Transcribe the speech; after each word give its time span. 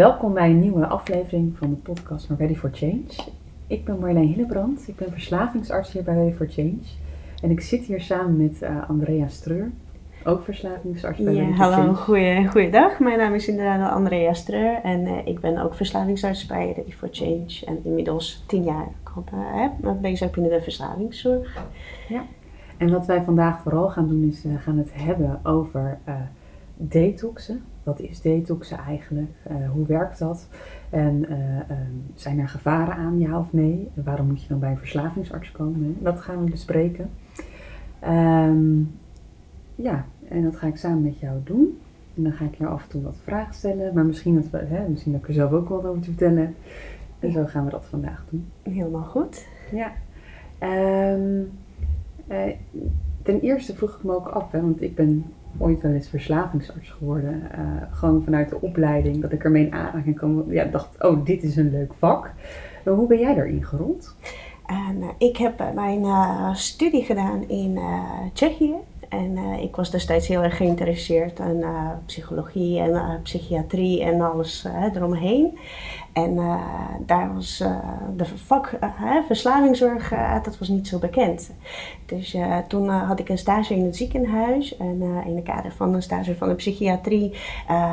Welkom 0.00 0.34
bij 0.34 0.50
een 0.50 0.58
nieuwe 0.58 0.86
aflevering 0.86 1.56
van 1.58 1.70
de 1.70 1.76
podcast 1.76 2.26
van 2.26 2.36
Ready 2.36 2.54
for 2.54 2.70
Change. 2.72 3.30
Ik 3.66 3.84
ben 3.84 3.98
Marleen 3.98 4.26
Hillebrand, 4.26 4.88
ik 4.88 4.96
ben 4.96 5.12
verslavingsarts 5.12 5.92
hier 5.92 6.02
bij 6.02 6.14
Ready 6.14 6.34
for 6.36 6.46
Change. 6.48 6.78
En 7.42 7.50
ik 7.50 7.60
zit 7.60 7.84
hier 7.84 8.00
samen 8.00 8.36
met 8.36 8.62
uh, 8.62 8.88
Andrea 8.88 9.28
Streur, 9.28 9.70
ook 10.24 10.44
verslavingsarts 10.44 11.20
bij 11.20 11.34
ja, 11.34 11.40
Ready 11.40 11.54
for 11.54 11.64
hallo, 11.64 11.76
Change. 11.76 11.94
goeie, 11.94 12.48
goeiedag. 12.48 12.98
Mijn 12.98 13.18
naam 13.18 13.34
is 13.34 13.48
inderdaad 13.48 13.92
Andrea 13.92 14.32
Streur 14.32 14.80
en 14.82 15.00
uh, 15.00 15.26
ik 15.26 15.40
ben 15.40 15.58
ook 15.58 15.74
verslavingsarts 15.74 16.46
bij 16.46 16.72
Ready 16.76 16.92
for 16.92 17.08
Change. 17.10 17.64
En 17.66 17.80
inmiddels 17.84 18.44
tien 18.46 18.62
jaar 18.62 18.88
uh, 19.82 19.92
bezig 20.00 20.30
binnen 20.30 20.52
de 20.52 20.62
verslavingszorg. 20.62 21.64
Ja. 22.08 22.22
En 22.76 22.90
wat 22.90 23.06
wij 23.06 23.22
vandaag 23.22 23.60
vooral 23.60 23.88
gaan 23.88 24.08
doen 24.08 24.28
is 24.28 24.44
uh, 24.44 24.52
gaan 24.60 24.78
het 24.78 24.90
hebben 24.92 25.40
over 25.42 25.98
detoxen. 26.88 27.62
Wat 27.82 28.00
is 28.00 28.20
detoxen 28.20 28.78
eigenlijk? 28.78 29.30
Uh, 29.50 29.70
hoe 29.70 29.86
werkt 29.86 30.18
dat? 30.18 30.48
En 30.90 31.26
uh, 31.30 31.56
um, 31.56 32.04
zijn 32.14 32.38
er 32.38 32.48
gevaren 32.48 32.94
aan, 32.94 33.18
ja 33.18 33.38
of 33.38 33.52
nee? 33.52 33.88
En 33.94 34.04
waarom 34.04 34.26
moet 34.26 34.42
je 34.42 34.48
dan 34.48 34.58
bij 34.58 34.70
een 34.70 34.78
verslavingsarts 34.78 35.52
komen? 35.52 35.84
Hè? 35.84 36.02
Dat 36.02 36.20
gaan 36.20 36.44
we 36.44 36.50
bespreken. 36.50 37.10
Um, 38.08 38.94
ja, 39.74 40.04
en 40.28 40.42
dat 40.42 40.56
ga 40.56 40.66
ik 40.66 40.76
samen 40.76 41.02
met 41.02 41.18
jou 41.18 41.38
doen. 41.44 41.78
En 42.14 42.22
dan 42.22 42.32
ga 42.32 42.44
ik 42.44 42.54
je 42.54 42.66
af 42.66 42.82
en 42.82 42.88
toe 42.88 43.02
wat 43.02 43.16
vragen 43.22 43.54
stellen. 43.54 43.94
Maar 43.94 44.04
misschien 44.04 44.34
dat, 44.34 44.50
we, 44.50 44.58
hè, 44.58 44.88
misschien 44.88 45.12
dat 45.12 45.20
ik 45.20 45.28
er 45.28 45.34
zelf 45.34 45.52
ook 45.52 45.68
wat 45.68 45.84
over 45.84 46.02
te 46.02 46.08
vertellen. 46.08 46.54
En 47.18 47.32
zo 47.32 47.44
gaan 47.44 47.64
we 47.64 47.70
dat 47.70 47.84
vandaag 47.84 48.24
doen. 48.30 48.50
Helemaal 48.62 49.04
goed. 49.04 49.46
Ja. 49.72 49.92
Um, 51.12 51.50
uh, 52.28 52.52
ten 53.22 53.40
eerste 53.40 53.74
vroeg 53.74 53.96
ik 53.96 54.02
me 54.02 54.14
ook 54.14 54.28
af, 54.28 54.52
hè, 54.52 54.60
want 54.60 54.82
ik 54.82 54.94
ben 54.94 55.24
ooit 55.58 55.82
wel 55.82 55.92
eens 55.92 56.08
verslavingsarts 56.08 56.90
geworden. 56.90 57.42
Uh, 57.58 57.82
gewoon 57.90 58.22
vanuit 58.24 58.48
de 58.48 58.60
opleiding, 58.60 59.20
dat 59.20 59.32
ik 59.32 59.44
ermee 59.44 59.66
in 59.66 59.72
aanraking 59.72 60.16
kwam. 60.16 60.52
Ja, 60.52 60.64
dacht, 60.64 61.02
oh, 61.04 61.24
dit 61.24 61.42
is 61.42 61.56
een 61.56 61.70
leuk 61.70 61.92
vak. 61.98 62.30
Maar 62.84 62.94
hoe 62.94 63.06
ben 63.06 63.18
jij 63.18 63.34
daarin 63.34 63.64
gerold? 63.64 64.16
Uh, 64.70 65.08
ik 65.18 65.36
heb 65.36 65.62
mijn 65.74 66.04
studie 66.56 67.04
gedaan 67.04 67.48
in 67.48 67.78
Tsjechië. 68.32 68.74
En 69.08 69.36
ik 69.36 69.76
was 69.76 69.90
destijds 69.90 70.28
heel 70.28 70.42
erg 70.42 70.56
geïnteresseerd 70.56 71.38
in 71.38 71.64
psychologie 72.06 72.80
en 72.80 73.22
psychiatrie 73.22 74.02
en 74.02 74.20
alles 74.20 74.66
eromheen. 74.94 75.58
En 76.12 76.34
uh, 76.34 76.54
daar 77.06 77.34
was 77.34 77.60
uh, 77.60 77.78
de 78.16 78.26
vak 78.26 78.72
uh, 78.82 79.16
verslavingszorg, 79.26 80.12
dat 80.42 80.58
was 80.58 80.68
niet 80.68 80.88
zo 80.88 80.98
bekend. 80.98 81.50
Dus 82.06 82.36
toen 82.68 82.88
had 82.88 83.18
ik 83.18 83.28
een 83.28 83.38
stage 83.38 83.74
in 83.74 83.84
het 83.84 83.96
ziekenhuis. 83.96 84.76
En 84.76 85.02
in 85.26 85.36
het 85.36 85.44
kader 85.44 85.72
van 85.72 85.94
een 85.94 86.02
stage 86.02 86.36
van 86.36 86.48
de 86.48 86.54
psychiatrie 86.54 87.34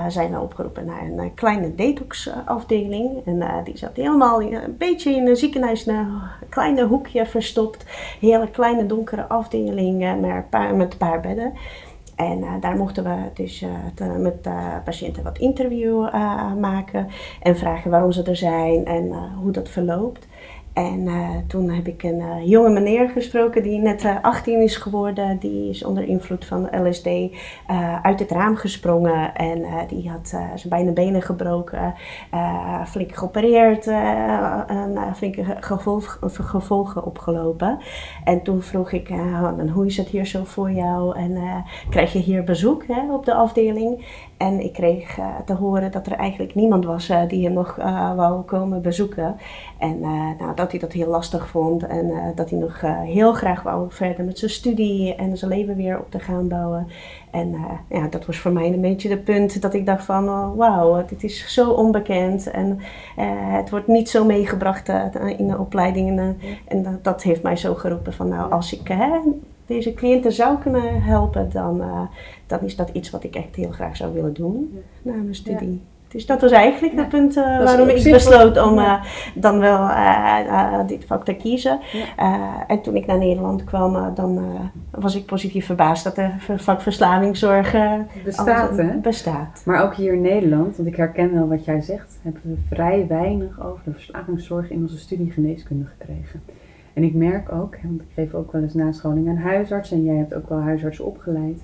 zijn 0.08 0.32
we 0.32 0.40
opgeroepen 0.40 0.86
naar 0.86 1.02
een 1.02 1.34
kleine 1.34 1.76
detoxafdeling. 1.76 3.26
En 3.26 3.64
die 3.64 3.78
zat 3.78 3.96
helemaal 3.96 4.42
een 4.42 4.76
beetje 4.78 5.16
in 5.16 5.28
een 5.28 5.36
ziekenhuis, 5.36 5.86
een 5.86 6.20
kleine 6.50 6.86
hoekje 6.86 7.26
verstopt. 7.26 7.86
Hele 8.20 8.50
kleine 8.50 8.86
donkere 8.86 9.28
afdeling 9.28 10.20
met 10.76 10.92
een 10.92 10.98
paar 10.98 11.20
bedden. 11.20 11.54
En 12.18 12.40
uh, 12.40 12.52
daar 12.60 12.76
mochten 12.76 13.04
we 13.04 13.16
dus 13.34 13.66
te, 13.94 14.04
met 14.04 14.48
uh, 14.48 14.76
patiënten 14.84 15.24
wat 15.24 15.38
interview 15.38 16.12
maken 16.60 17.08
en 17.42 17.58
vragen 17.58 17.92
waarom 17.92 18.12
ze 18.12 18.24
er 18.24 18.36
zijn 18.36 18.86
en 18.86 19.14
hoe 19.42 19.52
dat 19.52 19.70
verloopt. 19.70 20.28
En 20.78 21.08
toen 21.48 21.70
heb 21.70 21.88
ik 21.88 22.04
een 22.04 22.48
jonge 22.48 22.70
meneer 22.70 23.10
gesproken 23.10 23.64
die 23.64 23.80
net 23.80 24.06
18 24.22 24.62
is 24.62 24.76
geworden. 24.76 25.38
Die 25.38 25.70
is 25.70 25.84
onder 25.84 26.04
invloed 26.04 26.46
van 26.46 26.88
LSD 26.88 27.08
uit 28.02 28.20
het 28.20 28.32
raam 28.32 28.56
gesprongen 28.56 29.36
en 29.36 29.66
die 29.88 30.10
had 30.10 30.28
zijn 30.28 30.70
beide 30.70 30.92
benen 30.92 31.22
gebroken, 31.22 31.94
flink 32.86 33.16
geopereerd 33.16 33.88
en 33.88 34.98
flinke 35.16 35.58
gevolg, 35.60 36.20
gevolgen 36.22 37.06
opgelopen. 37.06 37.80
En 38.24 38.44
toen 38.44 38.62
vroeg 38.62 38.92
ik, 38.92 39.10
hoe 39.74 39.86
is 39.86 39.98
het 39.98 40.08
hier 40.08 40.26
zo 40.26 40.44
voor 40.44 40.72
jou 40.72 41.18
en 41.18 41.64
krijg 41.90 42.14
je 42.14 42.20
hier 42.20 42.44
bezoek 42.44 42.84
hè, 42.88 43.14
op 43.14 43.26
de 43.26 43.34
afdeling? 43.34 44.06
En 44.38 44.64
ik 44.64 44.74
kreeg 44.74 45.18
uh, 45.18 45.26
te 45.46 45.54
horen 45.54 45.92
dat 45.92 46.08
er 46.08 46.14
eigenlijk 46.14 46.56
niemand 46.56 46.86
was 46.86 47.10
uh, 47.10 47.22
die 47.28 47.44
hem 47.46 47.54
nog 47.54 47.78
uh, 47.80 48.16
wou 48.16 48.42
komen 48.42 48.82
bezoeken. 48.82 49.36
En 49.78 50.00
nou, 50.40 50.56
dat 50.56 50.72
hij 50.72 50.80
dat 50.80 50.92
heel 50.92 51.08
lastig 51.08 51.48
vond 51.48 51.88
en 51.88 52.34
dat 52.36 52.50
hij 52.50 52.60
nog 52.60 52.82
heel 53.06 53.34
graag 53.34 53.64
wou 53.64 53.86
verder 53.90 54.26
met 54.26 54.40
zijn 54.40 54.52
studie 54.52 55.16
en 55.16 55.38
zijn 55.38 55.52
leven 55.52 55.76
weer 55.76 56.00
op 56.00 56.12
te 56.12 56.20
gaan 56.20 56.48
bouwen. 56.48 56.88
En 57.32 57.56
ja, 57.90 58.08
dat 58.08 58.26
was 58.26 58.38
voor 58.38 58.52
mij 58.52 58.74
een 58.74 58.82
beetje 58.82 59.10
de 59.10 59.18
punt 59.18 59.62
dat 59.62 59.74
ik 59.74 59.86
dacht 59.86 60.06
van 60.06 60.30
oh, 60.30 60.58
wauw, 60.58 61.06
dit 61.06 61.24
is 61.24 61.54
zo 61.54 61.72
onbekend 61.72 62.52
en 62.52 62.80
het 63.52 63.70
wordt 63.70 63.88
niet 63.88 64.10
zo 64.10 64.26
meegebracht 64.26 64.90
in 65.38 65.48
de 65.48 65.58
opleidingen. 65.58 66.38
En 66.68 66.84
dat, 66.84 67.04
dat, 67.04 67.24
heeft 67.24 67.44
mij 67.44 67.56
zo 67.56 67.74
geroepen 67.74 68.14
van 68.14 68.28
nou 68.28 68.52
als 68.52 68.74
ik 68.74 68.90
deze 69.68 69.94
cliënten 69.94 70.32
zou 70.32 70.58
kunnen 70.58 71.02
helpen, 71.02 71.50
dan, 71.52 71.82
uh, 71.82 72.02
dan 72.48 72.60
is 72.62 72.76
dat 72.76 72.90
iets 72.90 73.10
wat 73.10 73.24
ik 73.24 73.36
echt 73.36 73.56
heel 73.56 73.72
graag 73.72 73.96
zou 73.96 74.14
willen 74.14 74.34
doen 74.34 74.84
na 75.02 75.14
mijn 75.14 75.36
studie. 75.36 75.72
Ja. 75.72 75.96
Dus 76.08 76.26
dat 76.26 76.42
was 76.42 76.52
eigenlijk 76.52 76.94
ja. 76.94 77.00
het 77.00 77.10
punt 77.10 77.38
uh, 77.38 77.64
waarom 77.64 77.90
ik 77.90 78.12
besloot 78.12 78.62
om 78.62 78.78
uh, 78.78 79.04
dan 79.36 79.60
wel 79.60 79.90
dit 80.86 81.06
vak 81.06 81.26
te 81.26 81.34
kiezen. 81.34 81.80
Ja. 81.92 82.66
en 82.68 82.82
toen 82.82 82.96
ik 82.96 83.06
naar 83.06 83.18
Nederland 83.18 83.64
kwam, 83.64 84.14
dan 84.16 84.46
was 84.92 85.16
ik 85.16 85.26
positief 85.26 85.66
verbaasd 85.66 86.04
dat 86.04 86.16
de 86.16 86.30
vak 86.58 86.82
verslavingszorg 86.82 87.76
bestaat, 88.24 88.78
hè? 88.78 88.98
bestaat. 88.98 89.62
Maar 89.66 89.84
ook 89.84 89.96
hier 89.96 90.14
in 90.14 90.22
Nederland, 90.22 90.76
want 90.78 90.88
ik 90.88 90.96
herken 90.96 91.34
wel 91.34 91.48
wat 91.48 91.66
jij 91.66 91.82
zegt, 91.82 92.20
hebben 92.22 92.42
we 92.44 92.76
vrij 92.76 93.06
weinig 93.08 93.66
over 93.66 93.82
de 93.84 93.92
verslavingszorg 93.92 94.70
in 94.70 94.82
onze 94.82 94.98
studie 94.98 95.32
geneeskunde 95.32 95.86
gekregen. 95.86 96.42
En 96.98 97.04
ik 97.04 97.14
merk 97.14 97.52
ook, 97.52 97.78
want 97.84 98.02
ik 98.02 98.08
geef 98.14 98.34
ook 98.34 98.52
wel 98.52 98.62
eens 98.62 98.74
nascholing 98.74 99.30
aan 99.30 99.38
huisarts 99.38 99.92
en 99.92 100.04
jij 100.04 100.16
hebt 100.16 100.34
ook 100.34 100.50
wel 100.50 100.60
huisarts 100.60 101.00
opgeleid, 101.00 101.62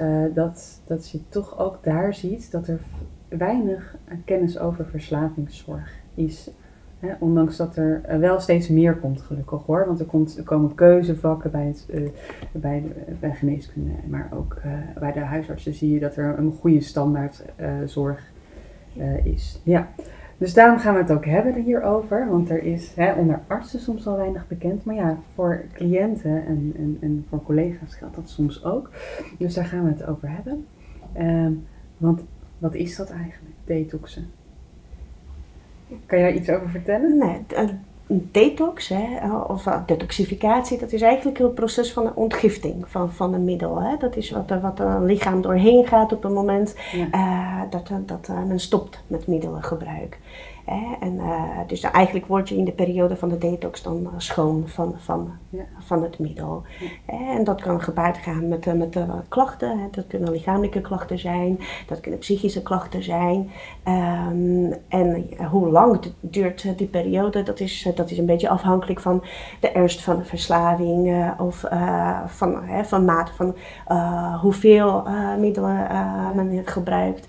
uh, 0.00 0.24
dat, 0.34 0.82
dat 0.86 1.10
je 1.10 1.28
toch 1.28 1.58
ook 1.58 1.78
daar 1.82 2.14
ziet 2.14 2.50
dat 2.50 2.68
er 2.68 2.80
weinig 3.28 3.96
kennis 4.24 4.58
over 4.58 4.86
verslavingszorg 4.86 5.92
is. 6.14 6.50
Ondanks 7.18 7.56
dat 7.56 7.76
er 7.76 8.18
wel 8.20 8.40
steeds 8.40 8.68
meer 8.68 8.96
komt, 8.96 9.20
gelukkig 9.20 9.62
hoor. 9.66 9.86
Want 9.86 10.00
er, 10.00 10.06
komt, 10.06 10.40
komen 10.44 10.74
keuzevakken 10.74 11.50
bij, 11.50 11.66
het, 11.66 11.86
uh, 11.90 12.08
bij, 12.52 12.82
de, 12.82 13.12
bij 13.20 13.34
geneeskunde, 13.34 13.90
maar 14.08 14.28
ook 14.34 14.56
uh, 14.66 14.72
bij 14.98 15.12
de 15.12 15.20
huisartsen 15.20 15.74
zie 15.74 15.94
je 15.94 16.00
dat 16.00 16.16
er 16.16 16.38
een 16.38 16.52
goede 16.52 16.80
standaard 16.80 17.44
zorg 17.84 18.32
is. 19.24 19.60
Ja. 19.62 19.88
Dus 20.40 20.54
daarom 20.54 20.78
gaan 20.78 20.94
we 20.94 21.00
het 21.00 21.12
ook 21.12 21.24
hebben 21.24 21.54
hierover. 21.54 22.28
Want 22.28 22.50
er 22.50 22.62
is 22.62 22.94
hè, 22.94 23.12
onder 23.12 23.40
artsen 23.46 23.80
soms 23.80 24.06
al 24.06 24.16
weinig 24.16 24.48
bekend. 24.48 24.84
Maar 24.84 24.94
ja, 24.94 25.18
voor 25.34 25.64
cliënten 25.72 26.46
en, 26.46 26.72
en, 26.76 26.98
en 27.00 27.26
voor 27.28 27.42
collega's 27.42 27.94
geldt 27.94 28.14
dat 28.14 28.28
soms 28.28 28.64
ook. 28.64 28.90
Dus 29.38 29.54
daar 29.54 29.64
gaan 29.64 29.84
we 29.84 29.90
het 29.90 30.06
over 30.06 30.30
hebben. 30.30 30.66
Um, 31.18 31.66
want 31.96 32.24
wat 32.58 32.74
is 32.74 32.96
dat 32.96 33.10
eigenlijk, 33.10 33.54
detoxen? 33.64 34.30
Kan 36.06 36.18
jij 36.18 36.32
iets 36.32 36.50
over 36.50 36.68
vertellen? 36.68 37.18
Nee, 37.18 37.44
detox, 38.10 38.88
hè, 38.88 39.32
of 39.46 39.64
detoxificatie, 39.86 40.78
dat 40.78 40.92
is 40.92 41.02
eigenlijk 41.02 41.38
het 41.38 41.54
proces 41.54 41.92
van 41.92 42.14
ontgifting 42.14 42.88
van, 42.88 43.12
van 43.12 43.34
een 43.34 43.44
middel. 43.44 43.82
Hè. 43.82 43.96
Dat 43.96 44.16
is 44.16 44.30
wat, 44.30 44.60
wat 44.62 44.80
een 44.80 45.04
lichaam 45.04 45.42
doorheen 45.42 45.86
gaat 45.86 46.12
op 46.12 46.22
het 46.22 46.32
moment 46.32 46.74
ja. 46.92 47.08
uh, 47.14 47.70
dat, 47.70 47.90
dat 48.06 48.28
uh, 48.30 48.44
men 48.44 48.60
stopt 48.60 49.02
met 49.06 49.26
middelengebruik. 49.26 50.18
Hè. 50.70 50.96
En, 51.00 51.14
uh, 51.14 51.58
dus 51.66 51.80
eigenlijk 51.80 52.26
word 52.26 52.48
je 52.48 52.56
in 52.56 52.64
de 52.64 52.72
periode 52.72 53.16
van 53.16 53.28
de 53.28 53.38
detox 53.38 53.82
dan 53.82 54.08
schoon 54.16 54.62
van, 54.66 54.94
van, 54.98 55.32
ja. 55.48 55.64
van 55.78 56.02
het 56.02 56.18
middel. 56.18 56.62
Ja. 56.80 57.14
En 57.34 57.44
dat 57.44 57.60
kan 57.60 57.82
gepaard 57.82 58.16
gaan 58.16 58.48
met, 58.48 58.74
met 58.74 58.98
klachten. 59.28 59.78
Hè. 59.78 59.86
Dat 59.90 60.06
kunnen 60.06 60.30
lichamelijke 60.30 60.80
klachten 60.80 61.18
zijn, 61.18 61.58
dat 61.86 62.00
kunnen 62.00 62.20
psychische 62.20 62.62
klachten 62.62 63.02
zijn. 63.02 63.50
Um, 63.88 64.74
en 64.88 65.26
hoe 65.50 65.68
lang 65.68 66.00
duurt 66.20 66.78
die 66.78 66.86
periode, 66.86 67.42
dat 67.42 67.60
is 67.60 67.88
dat 67.94 68.10
is 68.10 68.18
een 68.18 68.26
beetje 68.26 68.48
afhankelijk 68.48 69.00
van 69.00 69.22
de 69.60 69.70
ernst 69.70 70.02
van 70.02 70.16
de 70.16 70.24
verslaving 70.24 71.08
uh, 71.08 71.30
of 71.38 71.64
van, 72.26 72.62
van 72.82 73.04
mate 73.04 73.32
van 73.32 73.56
hoeveel 74.40 75.02
middelen 75.38 75.86
men 76.34 76.62
gebruikt, 76.64 77.26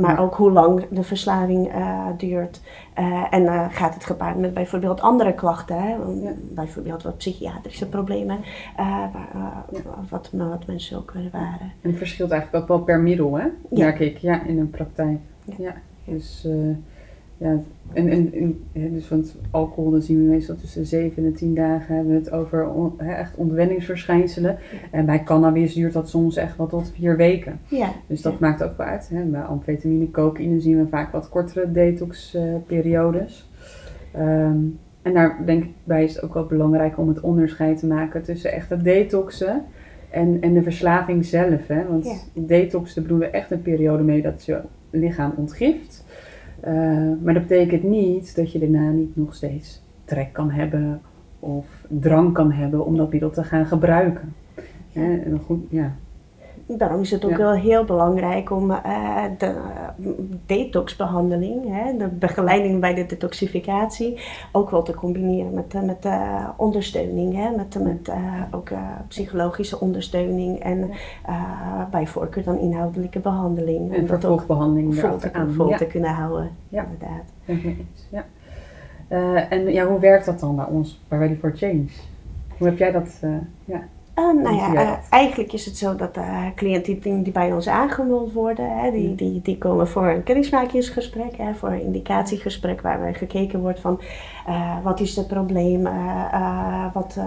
maar 0.00 0.20
ook 0.20 0.34
hoe 0.34 0.50
lang 0.50 0.86
de 0.90 1.02
verslaving 1.02 1.72
duurt. 2.16 2.33
En 3.30 3.70
gaat 3.70 3.94
het 3.94 4.04
gepaard 4.04 4.38
met 4.38 4.54
bijvoorbeeld 4.54 5.00
andere 5.00 5.34
klachten, 5.34 5.82
hè? 5.82 5.88
Ja. 5.88 6.32
bijvoorbeeld 6.54 7.02
wat 7.02 7.16
psychiatrische 7.16 7.88
problemen, 7.88 8.38
ja. 8.76 9.10
wat, 10.08 10.30
wat 10.32 10.66
mensen 10.66 10.96
ook 10.96 11.06
kunnen 11.06 11.30
waren. 11.30 11.72
En 11.80 11.90
het 11.90 11.96
verschilt 11.96 12.30
eigenlijk 12.30 12.62
ook 12.62 12.68
wel 12.68 12.80
per 12.80 13.00
middel, 13.00 13.38
hè? 13.38 13.46
merk 13.68 13.98
ik, 14.00 14.18
ja, 14.18 14.42
in 14.42 14.58
een 14.58 14.70
praktijk. 14.70 15.18
Ja. 15.58 15.74
Dus 16.04 16.46
ja, 17.44 17.58
en, 17.92 18.08
en, 18.08 18.58
dus 18.72 19.04
van 19.04 19.18
het 19.18 19.36
alcohol, 19.50 19.90
dan 19.90 20.02
zien 20.02 20.16
we 20.24 20.30
meestal 20.30 20.56
tussen 20.56 20.80
de 20.80 20.86
7 20.86 21.16
en 21.24 21.30
de 21.30 21.36
10 21.36 21.54
dagen 21.54 21.94
hebben 21.94 22.12
we 22.12 22.18
het 22.18 22.30
over 22.32 22.68
on- 22.68 23.00
echt 23.00 23.36
ontwenningsverschijnselen. 23.36 24.56
En 24.90 25.06
bij 25.06 25.22
cannabis 25.22 25.74
duurt 25.74 25.92
dat 25.92 26.08
soms 26.08 26.36
echt 26.36 26.56
wel 26.56 26.66
tot 26.66 26.92
vier 26.94 27.16
weken. 27.16 27.60
Ja, 27.68 27.92
Dus 28.06 28.22
dat 28.22 28.32
Ja. 28.32 28.38
maakt 28.40 28.62
ook 28.62 28.76
wel 28.76 28.86
uit. 28.86 29.08
Hè. 29.12 29.22
Bij 29.24 29.40
amfetamine, 29.40 30.10
cocaïne 30.10 30.60
zien 30.60 30.78
we 30.78 30.88
vaak 30.88 31.12
wat 31.12 31.28
kortere 31.28 31.72
detoxperiodes. 31.72 33.50
Ehm 34.12 34.56
en 35.02 35.12
daarbij 35.14 36.04
is 36.04 36.14
het 36.14 36.24
ook 36.24 36.34
wel 36.34 36.46
belangrijk 36.46 36.98
om 36.98 37.08
het 37.08 37.20
onderscheid 37.20 37.78
te 37.78 37.86
maken 37.86 38.22
tussen 38.22 38.52
echte 38.52 38.82
detoxen 38.82 39.62
en, 40.10 40.38
en 40.40 40.54
de 40.54 40.62
verslaving 40.62 41.24
zelf. 41.24 41.66
Hè. 41.66 41.86
Want 41.88 42.04
Ja. 42.04 42.42
detox, 42.46 42.94
daar 42.94 43.04
bedoelen 43.04 43.30
we 43.30 43.36
echt 43.36 43.50
een 43.50 43.62
periode 43.62 44.02
mee 44.02 44.22
dat 44.22 44.44
je 44.44 44.60
lichaam 44.90 45.32
ontgift. 45.36 46.03
Eh, 46.64 46.74
maar 47.22 47.34
dat 47.34 47.46
betekent 47.46 47.82
niet 47.82 48.36
dat 48.36 48.52
je 48.52 48.58
daarna 48.58 48.90
niet 48.90 49.16
nog 49.16 49.34
steeds 49.34 49.82
trek 50.04 50.32
kan 50.32 50.50
hebben 50.50 51.00
of 51.38 51.66
drang 51.88 52.32
kan 52.32 52.52
hebben 52.52 52.86
om 52.86 52.96
dat 52.96 53.10
middel 53.10 53.30
te 53.30 53.44
gaan 53.44 53.66
gebruiken. 53.66 54.32
Dan 55.26 55.38
goed, 55.38 55.64
ja, 55.70 55.96
Daarom 56.66 57.00
is 57.00 57.10
het 57.10 57.24
ook 57.24 57.30
Ja. 57.30 57.36
wel 57.36 57.52
heel 57.52 57.84
belangrijk 57.84 58.50
om 58.50 58.70
eh, 58.70 59.22
de 59.38 59.46
eh, 59.46 60.08
detoxbehandeling, 60.46 61.64
hè, 61.68 61.96
de 61.96 62.08
begeleiding 62.08 62.80
bij 62.80 62.94
de 62.94 63.06
detoxificatie, 63.06 64.20
ook 64.52 64.70
wel 64.70 64.82
te 64.82 64.94
combineren 64.94 65.54
met, 65.54 65.74
eh, 65.74 65.82
met 65.82 66.04
eh, 66.04 66.48
ondersteuning. 66.56 67.34
Hè, 67.34 67.50
met 67.56 67.78
met 67.82 68.10
ook 68.50 68.70
psychologische 69.08 69.80
ondersteuning 69.80 70.58
en 70.58 70.90
bij 71.90 72.06
voorkeur 72.06 72.44
dan 72.44 72.58
inhoudelijke 72.58 73.18
behandeling. 73.20 73.92
en 73.94 74.00
om 74.00 74.06
dat 74.06 74.24
ook 74.24 74.40
vol 74.40 74.80
te, 74.90 74.98
erachteraan. 75.06 75.52
vol 75.52 75.68
Ja. 75.68 75.76
te 75.76 75.86
kunnen 75.86 76.10
houden. 76.10 76.50
Ja. 76.68 76.84
Inderdaad. 76.84 77.32
Ja. 78.10 78.24
En 79.48 79.72
ja, 79.72 79.86
hoe 79.86 79.98
werkt 79.98 80.26
dat 80.26 80.40
dan 80.40 80.56
bij 80.56 80.64
ons, 80.64 81.02
bij 81.08 81.18
Ready 81.18 81.36
for 81.36 81.52
Change? 81.56 81.84
Hoe 82.58 82.66
heb 82.66 82.78
jij 82.78 82.92
dat, 82.92 83.20
ja, 83.64 83.82
Eh, 84.14 84.32
nou 84.42 84.56
ja, 84.56 84.74
eh, 84.74 84.92
eigenlijk 85.10 85.52
is 85.52 85.64
het 85.64 85.76
zo 85.76 85.96
dat 85.96 86.16
eh, 86.16 86.46
cliënten 86.54 87.00
die, 87.00 87.22
die 87.22 87.32
bij 87.32 87.52
ons 87.52 87.68
aangemeld 87.68 88.32
worden, 88.32 88.78
hè, 88.78 88.90
die, 88.90 89.08
Mm. 89.08 89.14
die, 89.14 89.40
die 89.42 89.58
komen 89.58 89.88
voor 89.88 90.06
een 90.06 90.22
kennismakingsgesprek, 90.22 91.36
hè, 91.36 91.54
voor 91.54 91.68
een 91.68 91.82
indicatiegesprek 91.82 92.80
waarbij 92.80 93.14
gekeken 93.14 93.60
wordt 93.60 93.80
van 93.80 94.00
wat 94.82 95.00
is 95.00 95.16
het 95.16 95.26
probleem, 95.26 95.88
wat, 96.92 97.18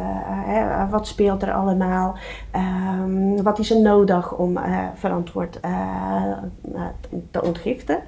wat 0.89 1.07
speelt 1.07 1.41
er 1.41 1.53
allemaal, 1.53 2.15
ehm, 2.51 3.43
wat 3.43 3.59
is 3.59 3.71
er 3.71 3.81
nodig 3.81 4.37
om 4.37 4.59
verantwoord 4.93 5.59
te 7.31 7.43
ontgiften. 7.43 7.99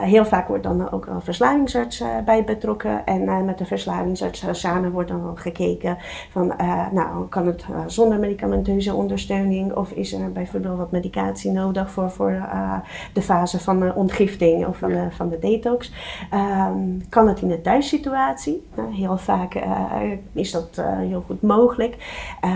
Heel 0.00 0.24
vaak 0.24 0.48
wordt 0.48 0.62
dan 0.62 0.90
ook 0.90 1.06
een 1.06 1.22
verslavingsarts 1.22 2.02
bij 2.24 2.44
betrokken 2.44 3.06
en 3.06 3.44
met 3.44 3.58
de 3.58 3.66
verslavingsarts 3.66 4.44
samen 4.50 4.90
wordt 4.90 5.08
dan 5.08 5.38
gekeken 5.38 5.96
van, 6.30 6.52
nou, 6.92 7.28
kan 7.28 7.46
het 7.46 7.64
eh, 7.72 7.82
zonder 8.06 8.28
medicamenteuze 8.28 8.94
ondersteuning 8.94 9.74
of 9.74 9.90
is 9.90 10.12
er 10.12 10.32
bijvoorbeeld 10.32 10.78
wat 10.78 10.90
medicatie 10.90 11.50
nodig 11.50 11.90
voor, 11.90 12.10
voor 12.10 12.30
eh, 12.30 12.78
de 13.12 13.22
fase 13.22 13.60
van 13.60 13.80
de 13.80 13.92
ontgifting 13.94 14.66
of 14.66 14.76
van, 14.78 14.90
de, 14.90 15.06
van 15.10 15.28
de 15.28 15.38
detox? 15.38 15.92
Ehm, 16.30 16.78
kan 17.08 17.28
het 17.28 17.40
in 17.40 17.48
de 17.48 17.60
thuissituatie? 17.60 18.66
Nou, 18.74 18.94
heel 18.94 19.18
vaak 19.18 19.54
eh, 19.54 20.02
is 20.32 20.50
dat 20.50 20.68
eh, 20.74 20.98
heel 20.98 21.24
goed 21.26 21.42
mogelijk. 21.42 21.96
Eh, 22.40 22.50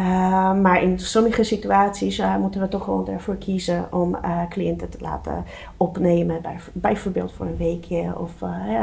maar 0.54 0.82
in 0.82 0.98
sommige 0.98 1.42
situaties 1.42 2.22
moeten 2.40 2.60
we 2.60 2.68
toch 2.68 2.86
wel 2.86 3.08
ervoor 3.08 3.36
kiezen 3.36 3.86
om 3.90 4.16
cliënten 4.48 4.88
te 4.88 4.98
laten 5.00 5.44
opnemen, 5.76 6.42
bij, 6.42 6.56
bijvoorbeeld 6.72 7.32
voor 7.32 7.46
een 7.46 7.56
weekje 7.56 8.18
of 8.18 8.42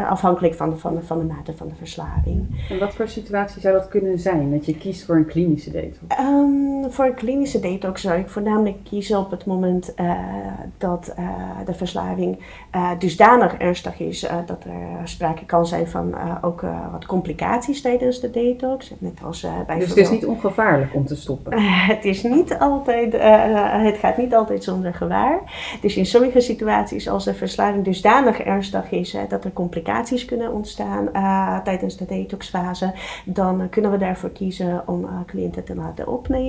afhankelijk 0.10 0.54
van 0.54 0.69
de, 0.69 0.78
van, 0.78 0.96
de, 0.96 1.02
van 1.02 1.18
de 1.18 1.24
mate 1.24 1.54
van 1.54 1.68
de 1.68 1.75
verslaving. 1.75 2.66
en 2.69 2.80
wat 2.80 2.94
voor 2.94 3.08
situatie 3.08 3.62
zou 3.62 3.74
dat 3.74 3.88
kunnen 3.88 4.19
zijn, 4.19 4.52
dat 4.52 4.66
je 4.66 4.78
kiest 4.78 5.06
voor 5.06 5.16
een 5.16 5.25
klinische 5.25 5.72
detox? 5.72 6.16
Ehm, 6.57 6.89
voor 6.89 7.06
een 7.06 7.13
klinische 7.13 7.59
detox 7.59 8.01
zou 8.01 8.19
ik 8.19 8.30
voornamelijk 8.30 8.77
kiezen 8.83 9.19
op 9.19 9.31
het 9.31 9.45
moment 9.45 9.94
eh, 9.94 10.12
dat 10.77 11.13
eh, 11.15 11.25
de 11.65 11.74
verslaving 11.74 12.39
eh, 12.71 12.92
dusdanig 13.00 13.54
ernstig 13.54 14.00
is 14.00 14.19
dat 14.45 14.63
er 14.63 15.07
sprake 15.07 15.45
kan 15.45 15.65
zijn 15.65 15.88
van 15.88 16.15
ook 16.42 16.62
wat 16.92 17.06
complicaties 17.06 17.81
tijdens 17.81 18.19
de 18.19 18.30
detox. 18.30 18.94
Net 18.98 19.19
als 19.24 19.44
eh 19.44 19.80
Dus 19.80 19.89
het 19.89 19.98
is 19.98 20.09
niet 20.09 20.25
ongevaarlijk 20.25 20.95
om 20.95 21.06
te 21.06 21.15
stoppen. 21.15 21.62
Het 21.88 22.06
is 22.06 22.24
niet 22.24 22.59
altijd, 22.59 23.13
het 23.83 23.98
gaat 23.98 24.18
niet 24.18 24.36
altijd 24.36 24.63
zonder 24.63 24.94
gevaar. 24.94 25.39
Dus 25.81 25.95
in 25.95 26.06
sommige 26.06 26.39
situaties, 26.39 27.09
als 27.09 27.25
de 27.25 27.33
verslaving 27.33 27.83
dusdanig 27.83 28.39
ernstig 28.39 28.92
is 28.92 29.15
dat 29.30 29.44
er 29.44 29.54
complicaties 29.54 30.25
kunnen 30.25 30.54
ontstaan 30.54 31.09
tijdens 31.63 31.98
de 31.98 32.06
detoxfase, 32.06 32.94
dan 33.25 33.69
kunnen 33.69 33.92
we 33.92 33.98
daarvoor 33.98 34.30
kiezen 34.30 34.83
om 34.86 35.07
cliënten 35.25 35.63
te 35.63 35.75
laten 35.75 36.07
opnemen. 36.07 36.46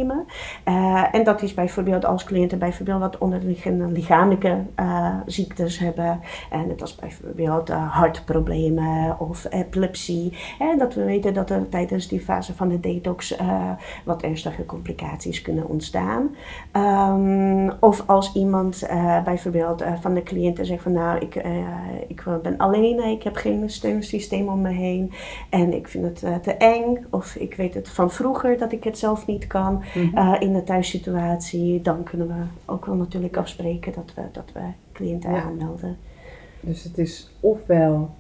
Eh, 0.65 1.05
en 1.13 1.25
dat 1.25 1.43
is 1.43 1.55
bijvoorbeeld 1.55 2.05
als 2.05 2.25
cliënten 2.25 2.59
bijvoorbeeld 2.59 3.01
wat 3.01 3.19
onderliggende 3.19 3.87
lichamelijke 3.87 4.57
eh, 4.75 5.15
ziektes 5.27 5.79
hebben, 5.79 6.21
en 6.51 6.67
net 6.67 6.81
als 6.81 6.95
bijvoorbeeld 6.95 7.71
eh, 7.71 7.93
hartproblemen 7.93 9.21
of 9.21 9.47
epilepsie. 9.51 10.37
Hè, 10.59 10.77
dat 10.77 10.95
we 10.95 11.05
weten 11.05 11.35
dat 11.35 11.51
er 11.51 11.69
tijdens 11.69 12.09
die 12.09 12.21
fase 12.21 12.55
van 12.55 12.69
de 12.69 12.81
detox 12.81 13.37
eh, 13.37 13.71
wat 14.05 14.23
ernstige 14.23 14.67
complicaties 14.67 15.43
kunnen 15.43 15.69
ontstaan. 15.69 16.35
Ehm, 16.73 17.71
of 17.81 18.03
als 18.07 18.33
iemand 18.35 18.83
eh, 18.83 19.23
bijvoorbeeld 19.23 19.81
eh, 19.81 19.93
van 20.01 20.15
de 20.15 20.23
cliënten 20.23 20.67
zegt 20.67 20.83
van 20.83 20.93
nou, 20.93 21.19
ik, 21.19 21.35
eh, 21.35 21.51
ik 22.09 22.23
ben 22.43 22.57
alleen, 22.57 23.05
ik 23.05 23.23
heb 23.23 23.37
geen 23.37 23.71
steunsysteem 23.71 24.49
om 24.49 24.61
me 24.61 24.71
heen 24.71 25.13
en 25.51 25.75
ik 25.75 25.89
vind 25.89 26.05
het 26.05 26.23
eh, 26.23 26.35
te 26.35 26.55
eng. 26.55 27.07
Of 27.11 27.35
ik 27.35 27.55
weet 27.55 27.75
het 27.75 27.89
van 27.89 28.11
vroeger 28.11 28.59
dat 28.59 28.73
ik 28.73 28.85
het 28.85 28.99
zelf 28.99 29.27
niet 29.27 29.47
kan 29.47 29.83
Mhm. 29.95 30.17
eh, 30.17 30.37
in 30.39 30.53
de 30.53 30.65
thuissituatie. 30.65 31.83
Dan 31.83 32.03
kunnen 32.03 32.27
we 32.27 32.35
ook 32.65 32.87
wel 32.87 32.95
natuurlijk 32.95 33.37
afspreken 33.37 33.93
dat 33.93 34.13
we, 34.15 34.23
dat 34.33 34.51
we 34.55 34.61
cliënten 34.93 35.31
Ja. 35.31 35.43
aanmelden. 35.43 35.97
Dus 36.61 36.85
het 36.85 36.99
is 36.99 37.31
ofwel 37.41 38.11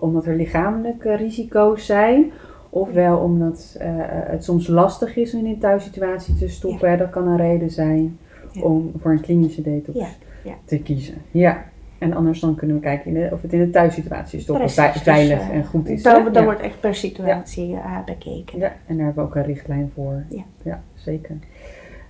omdat 0.00 0.26
er 0.26 0.36
lichamelijke 0.36 1.16
risico's 1.16 1.86
zijn, 1.86 2.32
ofwel 2.70 3.18
omdat 3.18 3.76
eh, 3.78 3.88
het 4.06 4.44
soms 4.44 4.66
lastig 4.66 5.16
is 5.16 5.34
om 5.34 5.38
in 5.40 5.46
een 5.46 5.58
thuissituatie 5.58 6.34
te 6.36 6.48
stoppen. 6.48 6.98
Dat 6.98 7.10
kan 7.10 7.28
een 7.28 7.36
reden 7.36 7.70
zijn 7.70 8.18
Ja. 8.52 8.62
om 8.62 8.92
voor 9.00 9.10
een 9.10 9.20
klinische 9.20 9.62
detox 9.62 9.98
Ja, 9.98 10.08
ja. 10.44 10.54
te 10.64 10.78
kiezen. 10.78 11.14
Ja. 11.30 11.64
En 12.00 12.12
anders 12.12 12.40
dan 12.40 12.54
kunnen 12.54 12.76
we 12.76 12.82
kijken 12.82 13.06
in 13.06 13.14
de, 13.22 13.28
of 13.32 13.42
het 13.42 13.52
in 13.52 13.58
de 13.58 13.70
thuissituatie 13.70 14.40
stoppen 14.40 14.64
Precies, 14.64 14.82
vei- 14.82 14.92
dus, 14.92 15.02
veilig 15.02 15.38
eh, 15.40 15.48
en 15.56 15.64
goed 15.64 15.88
is. 15.88 16.02
Dan, 16.02 16.24
dan 16.24 16.32
Ja. 16.32 16.44
wordt 16.44 16.60
echt 16.60 16.80
per 16.80 16.94
situatie 16.94 17.74
eh, 17.74 18.04
bekeken. 18.04 18.58
Ja, 18.58 18.72
en 18.86 18.96
daar 18.96 19.04
hebben 19.04 19.24
we 19.24 19.28
ook 19.30 19.36
een 19.36 19.44
richtlijn 19.44 19.90
voor. 19.94 20.24
Ja. 20.62 20.82
zeker. 20.94 21.36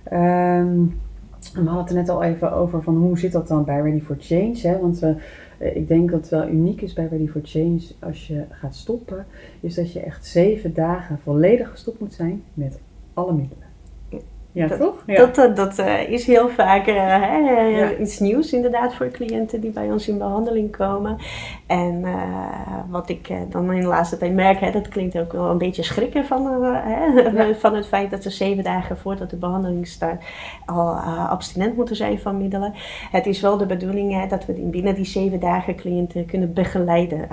Ehm, 0.03 0.75
we 1.53 1.59
hadden 1.69 1.77
het 1.77 1.89
er 1.89 1.95
net 1.95 2.09
al 2.09 2.23
even 2.23 2.51
over 2.53 2.83
van 2.83 2.95
hoe 2.95 3.19
zit 3.19 3.31
dat 3.31 3.47
dan 3.47 3.63
bij 3.65 3.81
Ready 3.81 4.01
for 4.01 4.15
Change. 4.19 4.57
Hè? 4.61 4.79
Want 4.79 5.01
eh, 5.03 5.75
ik 5.75 5.87
denk 5.87 6.11
dat 6.11 6.19
het 6.19 6.29
wel 6.29 6.47
uniek 6.47 6.81
is 6.81 6.93
bij 6.93 7.07
Ready 7.11 7.27
for 7.27 7.41
Change 7.43 7.81
als 7.99 8.27
je 8.27 8.43
gaat 8.49 8.75
stoppen, 8.75 9.25
is 9.59 9.75
dat 9.75 9.93
je 9.93 9.99
echt 9.99 10.25
zeven 10.25 10.73
dagen 10.73 11.19
volledig 11.23 11.69
gestopt 11.69 11.99
moet 11.99 12.13
zijn 12.13 12.43
met 12.53 12.79
alle 13.13 13.33
middelen. 13.33 13.60
Ja, 14.53 14.67
Dat- 14.67 14.79
toch? 14.79 15.03
Ja. 15.05 15.15
Dat, 15.15 15.35
dat, 15.35 15.55
dat 15.55 15.79
eh, 15.79 16.09
is 16.09 16.25
heel 16.25 16.49
vaak 16.49 16.87
eh, 16.87 16.95
hè, 16.95 17.37
Ja. 17.67 17.95
iets 17.95 18.19
nieuws 18.19 18.53
inderdaad 18.53 18.93
voor 18.95 19.07
cliënten 19.09 19.61
die 19.61 19.71
bij 19.71 19.91
ons 19.91 20.07
in 20.07 20.17
behandeling 20.17 20.71
komen. 20.77 21.17
En 21.67 22.01
eh, 22.05 22.13
wat 22.89 23.09
ik 23.09 23.29
eh, 23.29 23.37
dan 23.49 23.71
in 23.73 23.81
de 23.81 23.87
laatste 23.87 24.17
tijd 24.17 24.33
merk, 24.33 24.59
hè, 24.59 24.71
dat 24.71 24.87
klinkt 24.87 25.17
ook 25.19 25.31
wel 25.31 25.49
een 25.49 25.57
beetje 25.57 25.83
schrikken 25.83 26.25
van, 26.25 26.63
eh, 26.63 26.71
hè, 26.83 27.05
Ja. 27.43 27.53
van 27.59 27.75
het 27.75 27.87
feit 27.87 28.11
dat 28.11 28.23
ze 28.23 28.29
zeven 28.29 28.63
dagen 28.63 28.97
voordat 28.97 29.29
de 29.29 29.35
behandeling 29.37 29.87
start 29.87 30.23
al 30.65 30.95
eh, 30.95 31.29
abstinent 31.29 31.75
moeten 31.75 31.95
zijn 31.95 32.19
van 32.19 32.37
middelen. 32.37 32.73
Het 33.11 33.25
is 33.25 33.41
wel 33.41 33.57
de 33.57 33.65
bedoeling 33.65 34.13
hè, 34.21 34.27
dat 34.27 34.45
we 34.45 34.53
binnen 34.53 34.95
die 34.95 35.05
zeven 35.05 35.39
dagen 35.39 35.75
cliënten 35.75 36.25
kunnen 36.25 36.53
begeleiden 36.53 37.27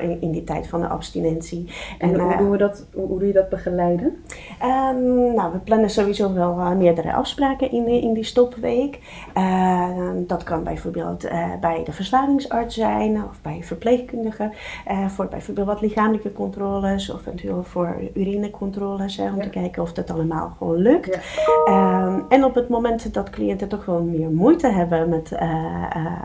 eh, 0.00 0.16
in, 0.20 0.30
die 0.30 0.44
tijd 0.44 0.68
van 0.68 0.80
de 0.80 0.86
abstinentie. 0.88 1.72
en 1.98 2.14
en, 2.14 2.20
hoe 2.20 2.32
eh, 2.32 2.38
doen 2.38 2.50
we 2.50 2.56
dat? 2.58 2.86
Hoe, 2.94 3.18
doe 3.18 3.26
je 3.26 3.32
dat 3.32 3.48
begeleiden? 3.48 4.22
Ehm, 4.60 5.34
nou, 5.34 5.52
we 5.52 5.58
plannen 5.64 5.90
sowieso 5.90 6.32
wel 6.34 6.58
eh, 6.58 6.70
meerdere 6.70 7.12
afspraken 7.12 7.70
in, 7.70 7.84
die- 7.84 8.02
in 8.02 8.12
die 8.12 8.24
stopweek. 8.24 8.98
Eh, 9.34 9.88
dat 10.16 10.42
kan 10.42 10.62
bijvoorbeeld 10.64 11.28
bij 11.60 11.82
de 11.84 11.92
verslavingsarts 11.92 12.74
zijn 12.74 13.16
of 13.16 13.40
bij 13.42 13.54
een 13.54 13.64
verpleegkundige. 13.64 14.50
eh, 14.86 15.06
voor 15.06 15.26
bijvoorbeeld 15.26 15.66
wat 15.66 15.80
lichamelijke 15.80 16.32
controles 16.32 17.10
of 17.10 17.20
eventueel 17.20 17.62
voor 17.64 17.96
urinecontroles. 18.14 19.16
Hè, 19.16 19.28
om 19.30 19.36
Ja. 19.36 19.42
te 19.42 19.48
kijken 19.48 19.82
of 19.82 19.92
dat 19.92 20.10
allemaal 20.10 20.52
gewoon 20.58 20.76
lukt. 20.76 21.14
Ja. 21.14 21.20
Ehm, 21.64 22.20
en 22.28 22.44
op 22.44 22.54
het 22.54 22.68
moment 22.68 23.14
dat 23.14 23.30
cliënten 23.30 23.68
toch 23.68 23.84
wel 23.84 24.02
meer 24.02 24.30
moeite 24.30 24.68
hebben 24.68 25.08
met, 25.08 25.30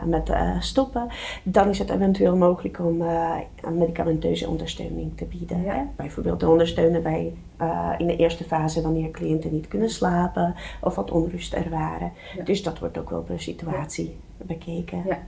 met 0.04 0.32
stoppen, 0.58 1.06
dan 1.42 1.68
is 1.68 1.78
het 1.78 1.90
eventueel 1.90 2.36
mogelijk 2.36 2.78
om 2.78 3.02
een 3.62 3.78
medicamenteuze 3.78 4.48
ondersteuning 4.48 5.16
te 5.16 5.24
bieden. 5.24 5.62
Ja. 5.62 5.88
Bijvoorbeeld 5.96 6.38
te 6.38 6.48
ondersteunen 6.48 7.02
bij, 7.02 7.32
eh, 7.56 7.92
in 7.98 8.06
de 8.06 8.16
eerste 8.16 8.44
fase 8.44 8.82
wanneer 8.82 9.10
cliënten 9.10 9.52
niet 9.52 9.68
kunnen 9.68 9.90
slapen 9.90 10.54
of 10.80 10.94
wat 10.94 11.10
onrust 11.10 11.54
ervaren. 11.54 12.12
Ja. 12.36 12.44
Dus 12.44 12.62
dat 12.62 12.78
wordt 12.78 12.98
ook 12.98 13.10
wel 13.10 13.22
per 13.22 13.40
situatie 13.40 14.16
bekeken. 14.36 15.02
Ja. 15.06 15.18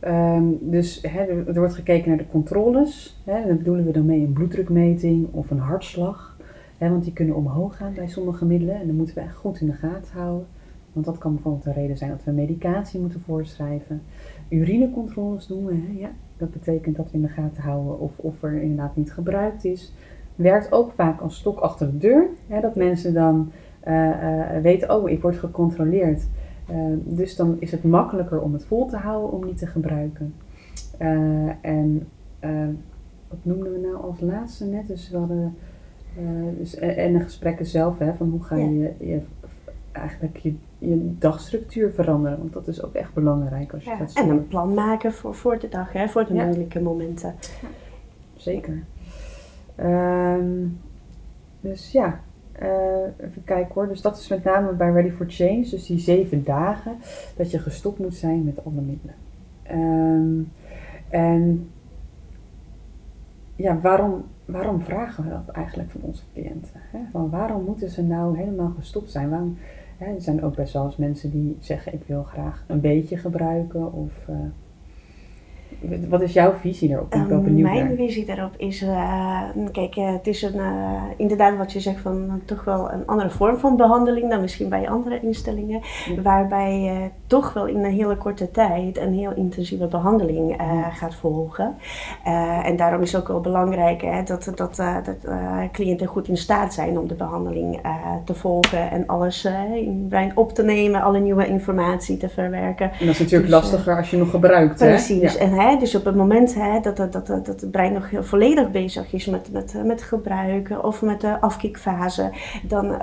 Ehm, 0.00 0.44
dus 0.60 1.02
hè, 1.02 1.20
er, 1.20 1.54
wordt 1.54 1.74
gekeken 1.74 2.08
naar 2.08 2.18
de 2.18 2.28
controles. 2.30 3.20
Hè, 3.24 3.46
daar 3.46 3.56
bedoelen 3.56 3.84
we 3.84 3.92
dan 3.92 4.06
mee 4.06 4.20
een 4.20 4.32
bloeddrukmeting 4.32 5.28
of 5.30 5.50
een 5.50 5.58
hartslag. 5.58 6.36
Want 6.78 7.04
die 7.04 7.12
kunnen 7.12 7.34
omhoog 7.34 7.76
gaan 7.76 7.94
bij 7.94 8.08
sommige 8.08 8.44
middelen. 8.44 8.80
En 8.80 8.86
dan 8.86 8.96
moeten 8.96 9.14
we 9.14 9.20
echt 9.20 9.36
goed 9.36 9.60
in 9.60 9.66
de 9.66 9.72
gaten 9.72 10.12
houden. 10.12 10.46
Want 10.92 11.06
dat 11.06 11.18
kan 11.18 11.34
bijvoorbeeld 11.34 11.64
de 11.64 11.72
reden 11.72 11.96
zijn 11.96 12.10
dat 12.10 12.24
we 12.24 12.30
medicatie 12.30 13.00
moeten 13.00 13.20
voorschrijven. 13.20 14.02
Urinecontroles 14.48 15.46
doen 15.46 15.66
we. 15.66 15.74
Hè? 15.74 15.98
Ja, 15.98 16.10
dat 16.36 16.50
betekent 16.50 16.96
dat 16.96 17.10
we 17.10 17.16
in 17.16 17.22
de 17.22 17.28
gaten 17.28 17.62
houden 17.62 18.00
of, 18.00 18.12
of 18.16 18.42
er 18.42 18.62
inderdaad 18.62 18.96
niet 18.96 19.12
gebruikt 19.12 19.64
is. 19.64 19.92
Werkt 20.34 20.72
ook 20.72 20.92
vaak 20.92 21.20
als 21.20 21.36
stok 21.36 21.58
achter 21.58 21.90
de 21.90 21.98
deur. 21.98 22.26
Hè? 22.46 22.60
Dat 22.60 22.76
mensen 22.76 23.14
dan 23.14 23.52
uh, 23.88 24.08
uh, 24.08 24.60
weten, 24.62 24.94
oh, 24.94 25.10
ik 25.10 25.22
word 25.22 25.36
gecontroleerd. 25.36 26.26
Uh, 26.70 26.76
dus 27.04 27.36
dan 27.36 27.56
is 27.58 27.70
het 27.70 27.84
makkelijker 27.84 28.40
om 28.40 28.52
het 28.52 28.64
vol 28.64 28.86
te 28.86 28.96
houden 28.96 29.32
om 29.32 29.44
niet 29.44 29.58
te 29.58 29.66
gebruiken. 29.66 30.34
en 31.60 32.06
wat 33.28 33.38
noemden 33.42 33.72
we 33.72 33.78
nou 33.78 34.02
als 34.02 34.20
laatste 34.20 34.64
net? 34.64 34.86
Dus 34.86 35.10
we 35.10 35.16
hadden, 35.16 35.56
dus, 36.58 36.74
en 36.74 37.12
de 37.12 37.20
gesprekken 37.20 37.66
zelf, 37.66 37.98
hè, 37.98 38.14
van 38.14 38.30
hoe 38.30 38.42
ga 38.42 38.56
je, 38.56 38.92
je 38.98 39.20
eigenlijk 39.94 40.36
je, 40.36 40.54
je 40.78 41.18
dagstructuur 41.18 41.92
veranderen. 41.92 42.38
Want 42.38 42.52
dat 42.52 42.68
is 42.68 42.82
ook 42.82 42.94
echt 42.94 43.14
belangrijk 43.14 43.72
als 43.72 43.84
je 43.84 43.90
ja, 43.90 44.06
En 44.22 44.28
een 44.28 44.48
plan 44.48 44.74
maken 44.74 45.12
voor, 45.12 45.34
voor 45.34 45.58
de 45.58 45.68
dag, 45.68 45.92
hè, 45.92 46.08
voor 46.08 46.26
de 46.26 46.34
ja. 46.34 46.44
moeilijke 46.44 46.80
momenten. 46.80 47.34
Ja, 47.62 47.68
zeker. 48.36 48.82
Um, 49.80 50.78
dus 51.60 51.92
ja, 51.92 52.20
uh, 52.62 53.26
even 53.26 53.44
kijken 53.44 53.74
hoor. 53.74 53.88
Dus 53.88 54.00
dat 54.00 54.18
is 54.18 54.28
met 54.28 54.44
name 54.44 54.72
bij 54.72 54.90
Ready 54.90 55.10
for 55.10 55.26
Change. 55.28 55.66
Dus 55.70 55.86
die 55.86 55.98
zeven 55.98 56.44
dagen 56.44 56.96
dat 57.36 57.50
je 57.50 57.58
gestopt 57.58 57.98
moet 57.98 58.14
zijn 58.14 58.44
met 58.44 58.64
alle 58.64 58.80
middelen. 58.80 59.14
Um, 59.70 60.52
en 61.08 61.70
ja, 63.56 63.80
waarom, 63.80 64.24
waarom 64.44 64.80
vragen 64.80 65.24
we 65.24 65.30
dat 65.30 65.48
eigenlijk 65.48 65.90
van 65.90 66.00
onze 66.02 66.22
cliënten? 66.32 66.80
Hè? 66.90 66.98
Van 67.10 67.30
waarom 67.30 67.64
moeten 67.64 67.90
ze 67.90 68.02
nou 68.02 68.38
helemaal 68.38 68.72
gestopt 68.78 69.10
zijn? 69.10 69.30
Waarom, 69.30 69.58
hè, 69.96 70.14
er 70.14 70.20
zijn 70.20 70.42
ook 70.42 70.54
best 70.54 70.72
wel 70.72 70.84
eens 70.84 70.96
mensen 70.96 71.30
die 71.30 71.56
zeggen: 71.60 71.94
Ik 71.94 72.02
wil 72.06 72.22
graag 72.22 72.64
een 72.66 72.80
beetje 72.80 73.16
gebruiken. 73.16 73.92
Of, 73.92 74.12
uh, 74.30 74.36
wat 76.08 76.20
is 76.20 76.32
jouw 76.32 76.52
visie 76.52 76.88
daarop? 76.88 77.14
Ik 77.14 77.28
ben 77.28 77.62
mijn 77.62 77.86
naar. 77.86 77.96
visie 77.96 78.24
daarop 78.24 78.54
is: 78.56 78.82
uh, 78.82 79.42
kijk, 79.72 79.96
uh, 79.96 80.12
het 80.12 80.26
is 80.26 80.42
een, 80.42 80.60
inderdaad 81.16 81.56
wat 81.56 81.72
je 81.72 81.80
zegt 81.80 82.00
van 82.00 82.42
toch 82.44 82.64
wel 82.64 82.92
een 82.92 83.06
andere 83.06 83.30
vorm 83.30 83.56
van 83.56 83.76
behandeling 83.76 84.30
dan 84.30 84.40
misschien 84.40 84.68
bij 84.68 84.88
andere 84.88 85.20
instellingen. 85.20 85.80
Ja. 86.14 86.22
Waarbij 86.22 87.10
toch 87.34 87.52
wel 87.52 87.66
in 87.66 87.84
een 87.84 87.92
hele 87.92 88.16
korte 88.16 88.50
tijd 88.50 88.98
een 88.98 89.12
heel 89.12 89.32
intensieve 89.34 89.86
behandeling 89.86 90.56
gaat 90.92 91.14
volgen. 91.14 91.76
en 92.64 92.76
daarom 92.76 93.02
is 93.02 93.12
het 93.12 93.20
ook 93.20 93.28
wel 93.28 93.40
belangrijk 93.40 94.02
hè, 94.02 94.22
dat, 94.22 94.52
dat, 94.54 94.76
dat 94.76 95.16
cliënten 95.72 96.06
goed 96.06 96.28
in 96.28 96.36
staat 96.36 96.74
zijn 96.74 96.98
om 96.98 97.08
de 97.08 97.14
behandeling 97.14 97.80
te 98.24 98.34
volgen 98.34 98.90
en 98.90 99.06
alles 99.06 99.44
in 99.44 99.98
het 99.98 100.08
brein 100.08 100.32
op 100.34 100.52
te 100.54 100.62
nemen, 100.62 101.02
alle 101.02 101.18
nieuwe 101.18 101.46
informatie 101.46 102.16
te 102.16 102.28
verwerken. 102.28 102.90
En 102.90 103.06
dat 103.06 103.14
is 103.14 103.18
natuurlijk 103.18 103.50
dus, 103.50 103.60
lastiger 103.60 103.96
als 103.96 104.10
je 104.10 104.16
nog 104.16 104.30
gebruikt. 104.30 104.78
Precies. 104.78 105.38
Hè? 105.38 105.44
En 105.44 105.52
hè, 105.52 105.76
dus 105.76 105.94
op 105.94 106.04
het 106.04 106.16
moment 106.16 106.54
hè, 106.54 106.80
dat, 106.80 106.96
dat, 106.96 107.12
dat, 107.12 107.26
dat 107.26 107.46
het 107.46 107.70
brein 107.70 107.92
nog 107.92 108.08
volledig 108.20 108.70
bezig 108.70 109.12
is 109.12 109.26
met, 109.26 109.52
met, 109.52 109.74
met 109.84 110.02
gebruiken 110.02 110.84
of 110.84 111.02
met 111.02 111.20
de 111.20 111.40
afkiekfase, 111.40 112.32
dan 112.62 112.94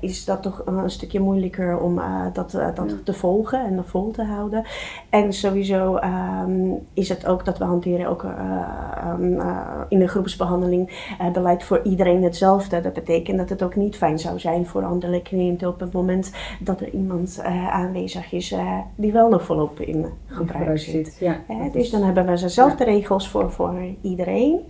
is 0.00 0.24
dat 0.24 0.42
toch 0.42 0.62
een, 0.64 0.90
stukje 0.90 1.20
moeilijker 1.20 1.78
om 1.78 2.00
dat, 2.32 2.50
dat 2.74 3.04
te 3.04 3.12
volgen 3.12 3.53
en 3.56 3.84
vol 3.86 4.10
te 4.10 4.22
houden. 4.22 4.64
En 5.10 5.32
sowieso 5.32 5.96
um, 5.96 6.86
is 6.94 7.08
het 7.08 7.26
ook 7.26 7.44
dat 7.44 7.58
we 7.58 7.64
hanteren 7.64 8.06
ook 8.06 8.22
um, 8.22 9.40
in 9.88 9.98
de 9.98 10.08
groepsbehandeling 10.08 11.14
beleid 11.32 11.64
voor 11.64 11.80
iedereen 11.82 12.22
hetzelfde. 12.22 12.80
Dat 12.80 12.92
betekent 12.92 13.38
dat 13.38 13.48
het 13.48 13.62
ook 13.62 13.76
niet 13.76 13.96
fijn 13.96 14.18
zou 14.18 14.38
zijn 14.38 14.66
voor 14.66 14.84
andere 14.84 15.22
cliënten 15.22 15.68
op 15.68 15.80
het 15.80 15.92
moment 15.92 16.32
dat 16.60 16.80
er 16.80 16.90
iemand 16.90 17.40
aanwezig 17.70 18.32
is 18.32 18.54
die 18.94 19.12
wel 19.12 19.28
nog 19.28 19.42
volop 19.42 19.80
in 19.80 20.06
gebruik 20.26 20.78
zit. 20.78 21.16
Ja. 21.20 21.36
Dus 21.72 21.90
dan 21.90 22.02
hebben 22.02 22.26
we 22.26 22.40
dezelfde 22.40 22.84
ja. 22.84 22.90
regels 22.90 23.28
voor, 23.28 23.52
voor 23.52 23.74
iedereen. 24.00 24.60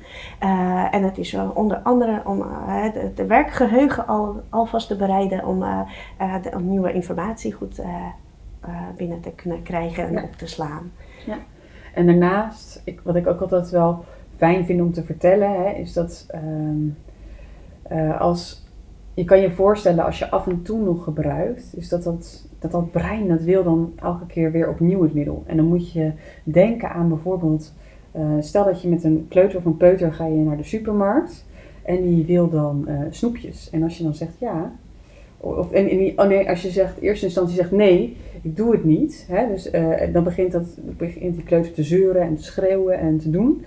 Uh, 0.42 0.94
en 0.94 1.02
het 1.02 1.18
is 1.18 1.36
onder 1.54 1.78
andere 1.78 2.22
om 2.24 2.38
uh, 2.38 2.92
de, 2.92 3.12
de, 3.14 3.26
werkgeheugen 3.26 4.06
al, 4.06 4.40
alvast 4.48 4.88
te 4.88 4.96
bereiden 4.96 5.46
om, 5.46 5.62
uh, 5.62 5.80
de, 6.42 6.50
om 6.56 6.68
nieuwe 6.68 6.92
informatie 6.92 7.52
goed 7.52 7.82
binnen 8.96 9.20
te 9.20 9.32
kunnen 9.34 9.62
krijgen 9.62 10.06
en 10.06 10.12
ja. 10.12 10.22
op 10.22 10.32
te 10.32 10.46
slaan. 10.46 10.92
Ja. 11.26 11.38
En 11.94 12.06
daarnaast, 12.06 12.82
ik, 12.84 13.00
wat 13.00 13.16
ik 13.16 13.26
ook 13.26 13.40
altijd 13.40 13.70
wel 13.70 14.04
fijn 14.36 14.64
vind 14.64 14.80
om 14.80 14.92
te 14.92 15.04
vertellen, 15.04 15.50
hè, 15.50 15.70
is 15.70 15.92
dat 15.92 16.26
um, 16.34 16.96
als 18.18 18.64
je 19.14 19.24
kan 19.24 19.40
je 19.40 19.50
voorstellen 19.50 20.04
als 20.04 20.18
je 20.18 20.30
af 20.30 20.46
en 20.46 20.62
toe 20.62 20.80
nog 20.80 21.04
gebruikt, 21.04 21.76
is 21.76 21.88
dat 21.88 22.02
dat, 22.02 22.48
dat 22.58 22.70
dat 22.70 22.90
brein 22.90 23.28
dat 23.28 23.42
wil 23.42 23.64
dan 23.64 23.92
elke 23.96 24.26
keer 24.26 24.52
weer 24.52 24.68
opnieuw 24.68 25.02
het 25.02 25.14
middel. 25.14 25.42
En 25.46 25.56
dan 25.56 25.66
moet 25.66 25.92
je 25.92 26.12
denken 26.44 26.90
aan 26.90 27.08
bijvoorbeeld, 27.08 27.72
uh, 28.16 28.22
stel 28.40 28.64
dat 28.64 28.82
je 28.82 28.88
met 28.88 29.04
een 29.04 29.26
kleuter 29.28 29.58
of 29.58 29.64
een 29.64 29.76
peuter 29.76 30.12
ga 30.12 30.26
je 30.26 30.34
naar 30.34 30.56
de 30.56 30.62
supermarkt 30.62 31.44
en 31.82 32.02
die 32.02 32.26
wil 32.26 32.48
dan 32.48 32.84
uh, 32.88 33.00
snoepjes. 33.10 33.70
En 33.70 33.82
als 33.82 33.98
je 33.98 34.04
dan 34.04 34.14
zegt 34.14 34.38
ja, 34.38 34.72
of 35.44 35.72
en, 35.72 36.12
oh 36.18 36.26
nee, 36.26 36.48
als 36.48 36.62
je 36.62 36.70
zegt 36.70 36.96
in 36.98 37.08
eerste 37.08 37.24
instantie 37.24 37.54
zegt 37.54 37.70
nee, 37.70 38.16
ik 38.42 38.56
doe 38.56 38.72
het 38.72 38.84
niet, 38.84 39.26
hè, 39.28 39.48
dus 39.48 39.72
uh, 39.72 40.12
dan 40.12 40.24
begint, 40.24 40.52
dat, 40.52 40.78
begint 40.96 41.34
die 41.34 41.44
kleuter 41.44 41.72
te 41.72 41.82
zeuren 41.82 42.22
en 42.22 42.34
te 42.34 42.42
schreeuwen 42.42 42.98
en 42.98 43.18
te 43.18 43.30
doen. 43.30 43.64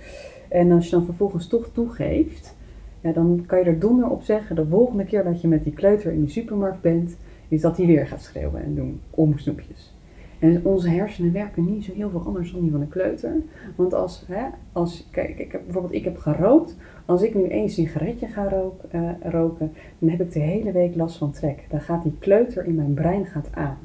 En 0.48 0.72
als 0.72 0.84
je 0.84 0.90
dan 0.90 1.04
vervolgens 1.04 1.48
toch 1.48 1.70
toegeeft, 1.72 2.56
ja, 3.00 3.12
dan 3.12 3.44
kan 3.46 3.58
je 3.58 3.64
er 3.64 3.78
donder 3.78 4.10
op 4.10 4.22
zeggen, 4.22 4.56
de 4.56 4.66
volgende 4.66 5.04
keer 5.04 5.24
dat 5.24 5.40
je 5.40 5.48
met 5.48 5.64
die 5.64 5.72
kleuter 5.72 6.12
in 6.12 6.24
de 6.24 6.30
supermarkt 6.30 6.80
bent, 6.80 7.16
is 7.48 7.60
dat 7.60 7.76
hij 7.76 7.86
weer 7.86 8.06
gaat 8.06 8.22
schreeuwen 8.22 8.62
en 8.62 8.74
doen 8.74 9.00
om 9.10 9.38
snoepjes. 9.38 9.92
En 10.38 10.64
onze 10.64 10.88
hersenen 10.88 11.32
werken 11.32 11.64
niet 11.64 11.84
zo 11.84 11.92
heel 11.94 12.10
veel 12.10 12.22
anders 12.26 12.52
dan 12.52 12.60
die 12.60 12.70
van 12.70 12.80
een 12.80 12.88
kleuter. 12.88 13.32
Want 13.76 13.94
als, 13.94 14.24
hè, 14.26 14.44
als 14.72 15.08
kijk, 15.10 15.38
ik 15.38 15.52
heb, 15.52 15.62
bijvoorbeeld 15.64 15.94
ik 15.94 16.04
heb 16.04 16.18
gerookt. 16.18 16.76
Als 17.04 17.22
ik 17.22 17.34
nu 17.34 17.48
één 17.48 17.68
sigaretje 17.68 18.26
ga 18.26 18.48
rook, 18.48 18.80
uh, 18.94 19.10
roken, 19.22 19.72
dan 19.98 20.08
heb 20.08 20.20
ik 20.20 20.32
de 20.32 20.40
hele 20.40 20.72
week 20.72 20.94
last 20.94 21.16
van 21.16 21.30
trek. 21.30 21.64
Dan 21.70 21.80
gaat 21.80 22.02
die 22.02 22.16
kleuter 22.18 22.64
in 22.64 22.74
mijn 22.74 22.94
brein 22.94 23.26
gaat 23.26 23.48
aan. 23.54 23.78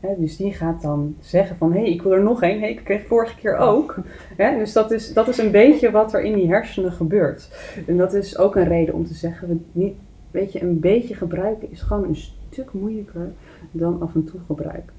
Hè, 0.00 0.14
dus 0.18 0.36
die 0.36 0.52
gaat 0.52 0.82
dan 0.82 1.16
zeggen 1.20 1.56
van, 1.56 1.72
hé, 1.72 1.80
hey, 1.80 1.90
ik 1.90 2.02
wil 2.02 2.12
er 2.12 2.22
nog 2.22 2.42
één. 2.42 2.60
Hey, 2.60 2.70
ik 2.70 2.84
kreeg 2.84 3.06
vorige 3.06 3.36
keer 3.36 3.56
ook. 3.56 3.96
Hè, 4.36 4.58
dus 4.58 4.72
dat 4.72 4.90
is, 4.90 5.12
dat 5.12 5.28
is 5.28 5.38
een 5.38 5.50
beetje 5.50 5.90
wat 5.90 6.14
er 6.14 6.22
in 6.22 6.34
die 6.34 6.48
hersenen 6.48 6.92
gebeurt. 6.92 7.50
En 7.86 7.96
dat 7.96 8.14
is 8.14 8.38
ook 8.38 8.56
een 8.56 8.68
reden 8.68 8.94
om 8.94 9.06
te 9.06 9.14
zeggen, 9.14 9.48
we 9.48 9.56
niet, 9.72 9.94
weet 10.30 10.52
je, 10.52 10.62
een 10.62 10.80
beetje 10.80 11.14
gebruiken 11.14 11.70
is 11.70 11.80
gewoon 11.80 12.04
een 12.04 12.16
stuk 12.50 12.72
moeilijker 12.72 13.32
dan 13.70 14.02
af 14.02 14.14
en 14.14 14.24
toe 14.24 14.40
gebruiken. 14.46 14.94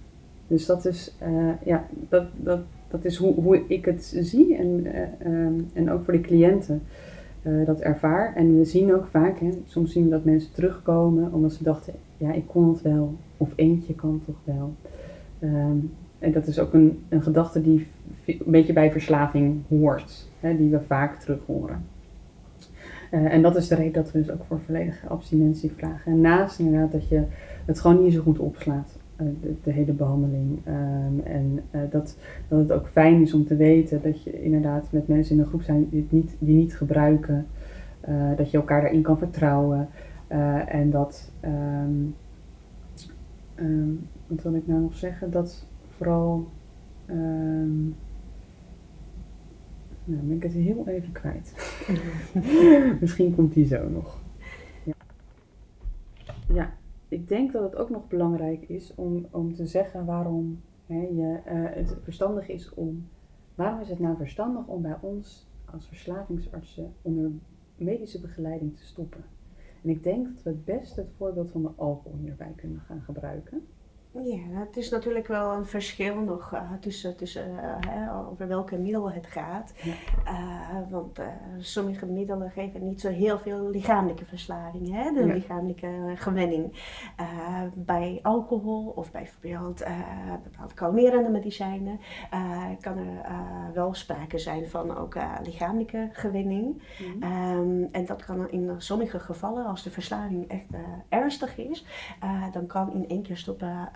Dus 0.47 0.65
dat 0.65 0.85
is, 0.85 1.15
uh, 1.27 1.51
ja, 1.65 1.85
dat, 2.09 2.25
dat, 2.35 2.59
dat 2.87 3.05
is 3.05 3.15
hoe, 3.15 3.33
hoe 3.33 3.61
ik 3.67 3.85
het 3.85 4.17
zie 4.19 4.55
en, 4.55 4.85
uh, 4.85 5.31
um, 5.33 5.67
en 5.73 5.91
ook 5.91 6.03
voor 6.03 6.13
de 6.13 6.21
cliënten 6.21 6.81
uh, 7.43 7.65
dat 7.65 7.79
ervaar. 7.79 8.35
En 8.35 8.57
we 8.57 8.65
zien 8.65 8.93
ook 8.95 9.05
vaak, 9.05 9.39
hè, 9.39 9.49
soms 9.65 9.91
zien 9.91 10.03
we 10.03 10.09
dat 10.09 10.25
mensen 10.25 10.51
terugkomen 10.51 11.33
omdat 11.33 11.53
ze 11.53 11.63
dachten, 11.63 11.93
ja, 12.17 12.31
ik 12.31 12.47
kon 12.47 12.69
het 12.69 12.81
wel, 12.81 13.13
of 13.37 13.53
eentje 13.55 13.95
kan 13.95 14.21
toch 14.25 14.39
wel. 14.43 14.73
Um, 15.41 15.91
en 16.19 16.31
dat 16.31 16.47
is 16.47 16.59
ook 16.59 16.73
een, 16.73 16.99
een 17.09 17.21
gedachte 17.21 17.61
die 17.61 17.87
een 18.25 18.41
beetje 18.45 18.73
bij 18.73 18.91
verslaving 18.91 19.61
hoort, 19.67 20.29
hè, 20.39 20.57
die 20.57 20.69
we 20.69 20.79
vaak 20.79 21.19
terug 21.19 21.39
horen. 21.45 21.85
En 23.09 23.41
dat 23.41 23.55
is 23.55 23.67
de 23.67 23.75
reden 23.75 23.93
dat 23.93 24.11
we 24.11 24.19
dus 24.19 24.31
ook 24.31 24.43
voor 24.47 24.59
volledige 24.65 25.07
abstinentie 25.07 25.71
vragen. 25.71 26.11
En 26.11 26.21
naast 26.21 26.59
inderdaad 26.59 26.91
dat 26.91 27.09
je 27.09 27.23
het 27.65 27.79
gewoon 27.79 28.03
niet 28.03 28.13
zo 28.13 28.21
goed 28.21 28.39
opslaat, 28.39 28.96
de, 29.17 29.55
de, 29.63 29.71
hele 29.71 29.93
behandeling. 29.93 30.59
Um, 30.67 31.21
en 31.23 31.59
uh, 31.71 31.81
dat, 31.89 32.17
dat 32.47 32.59
het 32.59 32.71
ook 32.71 32.87
fijn 32.87 33.21
is 33.21 33.33
om 33.33 33.45
te 33.45 33.55
weten 33.55 34.01
dat 34.01 34.23
je 34.23 34.43
inderdaad 34.43 34.91
met 34.91 35.07
mensen 35.07 35.35
in 35.35 35.41
een 35.41 35.47
groep 35.47 35.61
zijn 35.61 35.89
die, 35.89 36.01
het 36.01 36.11
niet, 36.11 36.35
die 36.39 36.55
niet 36.55 36.75
gebruiken. 36.75 37.45
dat 38.35 38.51
je 38.51 38.57
elkaar 38.57 38.81
daarin 38.81 39.01
kan 39.01 39.17
vertrouwen. 39.17 39.87
en 40.67 40.89
dat, 40.89 41.31
um, 41.43 42.15
um, 43.55 44.07
wat 44.27 44.43
wil 44.43 44.53
ik 44.53 44.67
nou 44.67 44.81
nog 44.81 44.95
zeggen, 44.95 45.31
dat 45.31 45.67
vooral 45.97 46.47
nou, 50.07 50.21
ben 50.23 50.35
ik 50.35 50.43
het 50.43 50.51
heel 50.51 50.87
even 50.87 51.11
kwijt. 51.11 51.53
Misschien 53.01 53.35
komt 53.35 53.53
die 53.53 53.65
zo 53.65 53.89
nog. 53.89 54.25
Ik 57.09 57.27
denk 57.27 57.51
dat 57.51 57.63
het 57.63 57.75
ook 57.75 57.89
nog 57.89 58.07
belangrijk 58.07 58.69
is 58.69 58.95
om, 58.95 59.25
om 59.31 59.53
te 59.53 59.65
zeggen 59.65 60.05
waarom 60.05 60.61
hè, 60.85 61.01
je, 61.01 61.39
uh, 61.45 61.75
het 61.75 61.97
verstandig 62.03 62.47
is 62.47 62.73
om. 62.73 63.07
Waarom 63.55 63.79
is 63.79 63.89
het 63.89 63.99
nou 63.99 64.17
verstandig 64.17 64.67
om 64.67 64.81
bij 64.81 64.97
ons 65.01 65.47
als 65.65 65.87
verslavingsartsen 65.87 66.93
onder 67.01 67.31
medische 67.75 68.21
begeleiding 68.21 68.77
te 68.77 68.85
stoppen? 68.85 69.23
En 69.83 69.89
ik 69.89 70.03
denk 70.03 70.25
dat 70.25 70.43
we 70.43 70.49
het 70.49 70.65
best 70.65 70.95
het 70.95 71.11
voorbeeld 71.17 71.51
van 71.51 71.61
de 71.61 71.71
alcohol 71.75 72.19
hierbij 72.19 72.53
kunnen 72.55 72.79
gaan 72.79 73.01
gebruiken. 73.01 73.67
Ja, 74.23 74.59
het 74.59 74.77
is 74.77 74.89
natuurlijk 74.89 75.27
wel 75.27 75.53
een 75.53 75.65
verschil 75.65 76.15
nog 76.15 76.53
uh, 76.53 76.71
tussen, 76.79 77.17
tussen 77.17 77.51
uh, 77.51 78.29
over 78.29 78.47
welke 78.47 78.77
middelen 78.77 79.13
het 79.13 79.27
gaat. 79.27 79.73
Ja. 79.83 79.93
Uh, 80.25 80.91
want 80.91 81.19
sommige 81.59 82.05
middelen 82.05 82.51
geven 82.51 82.85
niet 82.87 83.01
zo 83.01 83.09
heel 83.09 83.39
veel 83.39 83.69
lichamelijke 83.69 84.25
verslaving, 84.25 84.91
hè? 84.91 85.11
de 85.11 85.25
ja. 85.25 85.33
lichamelijke 85.33 86.13
gewenning. 86.15 86.73
bij 87.73 88.19
alcohol 88.23 88.93
of 88.95 89.11
bijvoorbeeld 89.11 89.83
bepaalde 90.43 90.73
kalmerende 90.73 91.29
medicijnen 91.29 91.99
kan 92.79 92.97
er 92.97 93.73
wel 93.73 93.93
sprake 93.93 94.37
zijn 94.37 94.67
van 94.67 94.97
ook 94.97 95.15
lichamelijke 95.43 96.09
gewenning. 96.11 96.81
Mm 96.99 97.23
um, 97.23 97.89
en 97.91 98.05
dat 98.05 98.25
kan 98.25 98.49
in 98.49 98.71
sommige 98.77 99.19
gevallen, 99.19 99.65
als 99.65 99.83
de 99.83 99.91
verslaving 99.91 100.47
echt 100.47 100.65
ernstig 101.09 101.57
is, 101.57 101.85
dan 102.51 102.67
kan 102.67 102.93
in 102.93 103.07
één 103.07 103.21
keer 103.21 103.37
stoppen 103.37 103.89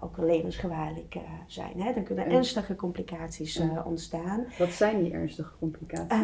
ook 0.00 0.16
levensgevaarlijk 0.18 1.14
uh, 1.14 1.22
zijn. 1.46 1.80
Hè? 1.80 1.92
Dan 1.92 2.02
kunnen 2.02 2.26
ernstige 2.26 2.76
complicaties 2.76 3.60
uh, 3.60 3.86
ontstaan. 3.86 4.44
Wat 4.58 4.70
zijn 4.70 5.02
die 5.02 5.12
ernstige 5.12 5.50
complicaties? 5.58 6.18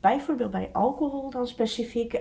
bijvoorbeeld 0.00 0.50
bij 0.50 0.70
alcohol 0.72 1.30
dan 1.30 1.46
specifiek 1.46 2.20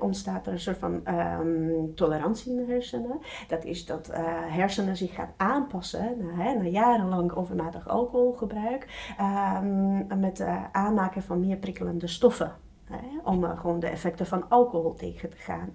ontstaat 0.00 0.46
er 0.46 0.52
een 0.52 0.60
soort 0.60 0.78
van 0.78 1.14
um, 1.14 1.94
tolerantie 1.94 2.50
in 2.50 2.56
de 2.56 2.72
hersenen. 2.72 3.20
Dat 3.48 3.64
is 3.64 3.86
dat 3.86 4.10
hersenen 4.48 4.96
zich 4.96 5.14
gaan 5.14 5.32
aanpassen 5.36 6.16
na, 6.18 6.42
hè, 6.42 6.54
na 6.54 6.64
jarenlang 6.64 7.32
overmatig 7.32 7.88
alcoholgebruik 7.88 9.14
um, 9.20 10.06
met 10.20 10.44
aanmaken 10.72 11.22
van 11.22 11.40
meer 11.40 11.56
prikkelende 11.56 12.06
stoffen 12.06 12.52
om 13.24 13.44
uh, 13.44 13.60
gewoon 13.60 13.80
de 13.80 13.86
effecten 13.86 14.26
van 14.26 14.48
alcohol 14.48 14.94
tegen 14.94 15.30
te 15.30 15.36
gaan. 15.36 15.74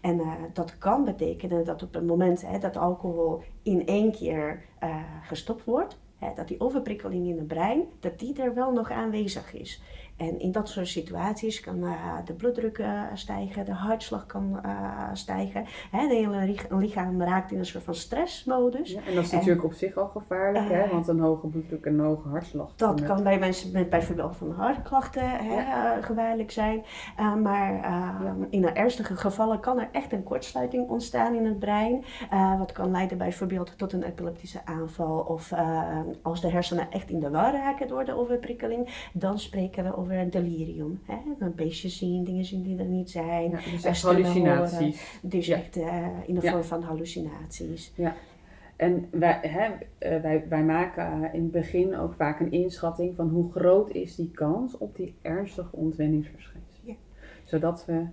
En 0.00 0.18
uh, 0.18 0.32
dat 0.52 0.78
kan 0.78 1.04
betekenen 1.04 1.64
dat 1.64 1.82
op 1.82 1.94
het 1.94 2.06
moment 2.06 2.46
hè, 2.46 2.58
dat 2.58 2.76
alcohol 2.76 3.42
in 3.62 3.86
één 3.86 4.12
keer 4.12 4.64
uh, 4.82 4.96
gestopt 5.22 5.64
wordt, 5.64 6.00
hè, 6.18 6.28
dat 6.34 6.48
die 6.48 6.60
overprikkeling 6.60 7.26
in 7.26 7.38
het 7.38 7.46
brein, 7.46 7.84
dat 8.00 8.18
die 8.18 8.42
er 8.42 8.54
wel 8.54 8.72
nog 8.72 8.90
aanwezig 8.90 9.54
is. 9.54 9.82
En 10.22 10.38
in 10.38 10.52
dat 10.52 10.68
soort 10.68 10.88
situaties 10.88 11.60
kan 11.60 11.76
uh, 11.76 12.16
de 12.24 12.32
bloeddruk 12.32 12.78
uh, 12.78 13.02
stijgen, 13.14 13.64
de 13.64 13.72
hartslag 13.72 14.26
kan 14.26 14.60
uh, 14.64 15.08
stijgen. 15.12 15.64
Hè, 15.90 16.08
de 16.08 16.14
hele 16.14 16.54
lichaam 16.68 17.22
raakt 17.22 17.52
in 17.52 17.58
een 17.58 17.66
soort 17.66 17.84
van 17.84 17.94
stressmodus. 17.94 18.90
Ja, 18.90 19.00
en 19.06 19.14
dat 19.14 19.24
is 19.24 19.30
en, 19.30 19.36
natuurlijk 19.36 19.64
op 19.64 19.72
zich 19.72 19.96
al 19.96 20.06
gevaarlijk, 20.06 20.68
hè, 20.68 20.88
want 20.88 21.08
een 21.08 21.20
hoge 21.20 21.46
bloeddruk 21.46 21.84
en 21.84 21.98
een 21.98 22.04
hoge 22.04 22.28
hartslag. 22.28 22.72
Dat 22.76 22.94
kan, 22.94 23.06
kan 23.06 23.22
bij 23.22 23.38
mensen 23.38 23.72
met 23.72 23.90
bijvoorbeeld 23.90 24.36
van 24.36 24.50
hartklachten 24.50 25.30
hè, 25.30 25.54
ja. 25.54 26.02
gevaarlijk 26.02 26.50
zijn. 26.50 26.84
maar 27.42 27.72
ja. 27.72 28.36
in 28.50 28.64
ernstige 28.64 29.16
gevallen 29.16 29.60
kan 29.60 29.78
er 29.78 29.88
echt 29.92 30.12
een 30.12 30.22
kortsluiting 30.22 30.88
ontstaan 30.88 31.34
in 31.34 31.44
het 31.44 31.58
brein. 31.58 32.04
wat 32.58 32.72
kan 32.72 32.90
leiden 32.90 33.18
bijvoorbeeld 33.18 33.78
tot 33.78 33.92
een 33.92 34.02
epileptische 34.02 34.60
aanval. 34.64 35.18
Of 35.18 35.52
als 36.22 36.40
de 36.40 36.50
hersenen 36.50 36.90
echt 36.90 37.10
in 37.10 37.20
de 37.20 37.30
war 37.30 37.52
raken 37.52 37.88
door 37.88 38.04
de 38.04 38.16
overprikkeling, 38.16 39.08
dan 39.12 39.38
spreken 39.38 39.84
we 39.84 39.96
over 39.96 40.11
over 40.12 40.24
een 40.24 40.30
delirium. 40.30 41.00
Hè? 41.04 41.18
Een 41.38 41.54
beestje 41.54 41.88
zien, 41.88 42.24
dingen 42.24 42.44
zien 42.44 42.62
die 42.62 42.78
er 42.78 42.84
niet 42.84 43.10
zijn. 43.10 43.50
Ja, 43.50 43.58
dus 43.70 43.84
echt 43.84 44.02
hallucinaties. 44.02 45.18
Dus 45.22 45.46
ja. 45.46 45.56
echt 45.56 45.76
uh, 45.76 46.06
in 46.26 46.34
de 46.34 46.40
vorm 46.40 46.64
van 46.64 46.82
hallucinaties. 46.82 47.92
Ja. 47.94 48.14
En 48.76 49.08
wij, 49.10 49.38
hè, 49.42 49.68
uh, 49.68 50.22
wij, 50.22 50.44
wij 50.48 50.62
maken 50.64 51.32
in 51.32 51.42
het 51.42 51.50
begin 51.50 51.96
ook 51.96 52.14
vaak 52.14 52.40
een 52.40 52.52
inschatting 52.52 53.14
van 53.16 53.28
hoe 53.28 53.52
groot 53.52 53.90
is 53.90 54.16
die 54.16 54.30
kans 54.30 54.78
op 54.78 54.96
die 54.96 55.14
ernstige 55.22 55.76
ontwenningsverschijnselen. 55.76 56.62
Ja. 56.84 56.94
Zodat 57.44 57.84
we 57.84 58.06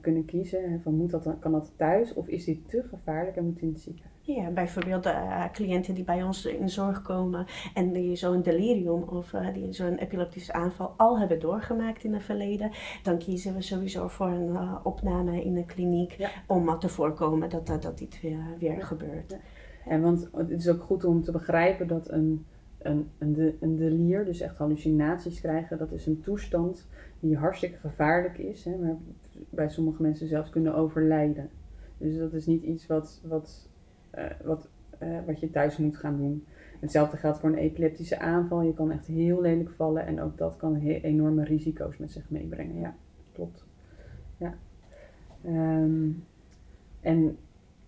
kunnen 0.00 0.24
kiezen 0.24 0.80
van 0.82 0.94
moet 0.94 1.10
dat, 1.10 1.36
kan 1.38 1.52
dat 1.52 1.72
thuis 1.76 2.14
of 2.14 2.28
is 2.28 2.44
dit 2.44 2.68
te 2.68 2.82
gevaarlijk 2.82 3.36
en 3.36 3.44
moet 3.44 3.60
in 3.60 3.68
het 3.68 3.80
ziekenhuis. 3.80 4.18
Ja, 4.22 4.50
bijvoorbeeld 4.50 5.06
uh, 5.06 5.44
cliënten 5.52 5.94
die 5.94 6.04
bij 6.04 6.22
ons 6.22 6.44
in 6.44 6.68
zorg 6.68 7.02
komen 7.02 7.46
en 7.74 7.92
die 7.92 8.16
zo'n 8.16 8.42
delirium 8.42 9.02
of 9.02 9.32
uh, 9.32 9.54
die 9.54 9.72
zo'n 9.72 9.96
epileptische 9.96 10.52
aanval 10.52 10.94
al 10.96 11.18
hebben 11.18 11.40
doorgemaakt 11.40 12.04
in 12.04 12.12
het 12.12 12.22
verleden, 12.22 12.70
dan 13.02 13.18
kiezen 13.18 13.54
we 13.54 13.62
sowieso 13.62 14.08
voor 14.08 14.26
een 14.26 14.48
uh, 14.48 14.76
opname 14.82 15.44
in 15.44 15.56
een 15.56 15.66
kliniek 15.66 16.12
ja. 16.12 16.30
om 16.46 16.78
te 16.78 16.88
voorkomen 16.88 17.48
dat, 17.48 17.66
dat, 17.66 17.82
dat 17.82 17.98
dit 17.98 18.20
weer, 18.20 18.56
weer 18.58 18.76
ja. 18.76 18.84
gebeurt. 18.84 19.30
Ja. 19.30 19.38
En 19.86 20.00
want 20.00 20.28
het 20.32 20.50
is 20.50 20.68
ook 20.68 20.82
goed 20.82 21.04
om 21.04 21.22
te 21.22 21.32
begrijpen 21.32 21.86
dat 21.86 22.10
een, 22.10 22.46
een, 22.78 23.10
een, 23.18 23.32
de, 23.32 23.56
een 23.60 23.76
delier, 23.76 24.24
dus 24.24 24.40
echt 24.40 24.56
hallucinaties 24.56 25.40
krijgen, 25.40 25.78
dat 25.78 25.92
is 25.92 26.06
een 26.06 26.20
toestand 26.20 26.88
die 27.20 27.36
hartstikke 27.36 27.78
gevaarlijk 27.78 28.38
is, 28.38 28.64
hè, 28.64 28.76
maar 28.76 28.96
bij 29.50 29.68
sommige 29.68 30.02
mensen 30.02 30.28
zelfs 30.28 30.50
kunnen 30.50 30.74
overlijden. 30.74 31.50
Dus 31.98 32.18
dat 32.18 32.32
is 32.32 32.46
niet 32.46 32.62
iets 32.62 32.86
wat, 32.86 33.20
wat 33.24 33.68
uh, 34.14 34.24
wat, 34.44 34.68
uh, 35.02 35.18
wat 35.26 35.40
je 35.40 35.50
thuis 35.50 35.76
moet 35.76 35.96
gaan 35.96 36.16
doen. 36.16 36.44
Hetzelfde 36.80 37.16
geldt 37.16 37.38
voor 37.38 37.48
een 37.48 37.58
epileptische 37.58 38.18
aanval. 38.18 38.62
Je 38.62 38.74
kan 38.74 38.90
echt 38.90 39.06
heel 39.06 39.40
lelijk 39.40 39.70
vallen 39.70 40.06
en 40.06 40.20
ook 40.20 40.38
dat 40.38 40.56
kan 40.56 40.76
enorme 40.76 41.44
risico's 41.44 41.96
met 41.96 42.10
zich 42.10 42.30
meebrengen. 42.30 42.80
Ja, 42.80 42.94
klopt. 43.32 43.64
Ja. 44.36 44.54
Um, 45.46 46.24
en 47.00 47.36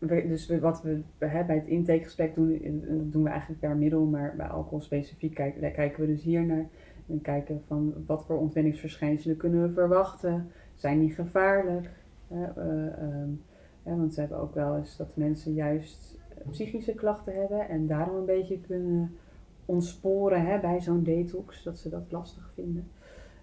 dus 0.09 0.59
wat 0.61 0.83
we 0.83 1.01
hè, 1.19 1.45
bij 1.45 1.57
het 1.57 1.67
intakegesprek 1.67 2.35
doen, 2.35 2.61
dat 2.99 3.13
doen 3.13 3.23
we 3.23 3.29
eigenlijk 3.29 3.61
per 3.61 3.77
middel, 3.77 4.05
maar 4.05 4.35
bij 4.37 4.47
alcohol 4.47 4.81
specifiek 4.81 5.35
kijken 5.35 6.01
we 6.01 6.07
dus 6.07 6.23
hier 6.23 6.45
naar. 6.47 6.67
En 7.07 7.21
kijken 7.21 7.63
van 7.67 7.95
wat 8.07 8.25
voor 8.25 8.39
ontwenningsverschijnselen 8.39 9.37
kunnen 9.37 9.63
we 9.63 9.73
verwachten. 9.73 10.51
Zijn 10.83 10.99
die 10.99 11.11
gevaarlijk? 11.11 11.91
Uh, 12.33 12.57
um, 13.03 13.43
want 13.83 14.15
ze 14.15 14.21
hebben 14.21 14.39
ook 14.39 14.55
wel 14.55 14.77
eens 14.77 14.97
dat 14.97 15.17
mensen 15.17 15.53
juist 15.53 16.19
eh, 16.29 16.51
psychische 16.51 16.95
klachten 16.95 17.41
hebben 17.41 17.69
en 17.69 17.87
daarom 17.87 18.17
een 18.17 18.25
beetje 18.25 18.61
kunnen 18.61 19.17
ontsporen 19.65 20.47
hè, 20.47 20.61
bij 20.61 20.81
zo'n 20.81 21.03
detox, 21.03 21.63
dat 21.63 21.79
ze 21.79 21.89
dat 21.89 22.13
lastig 22.13 22.51
vinden. 22.55 22.89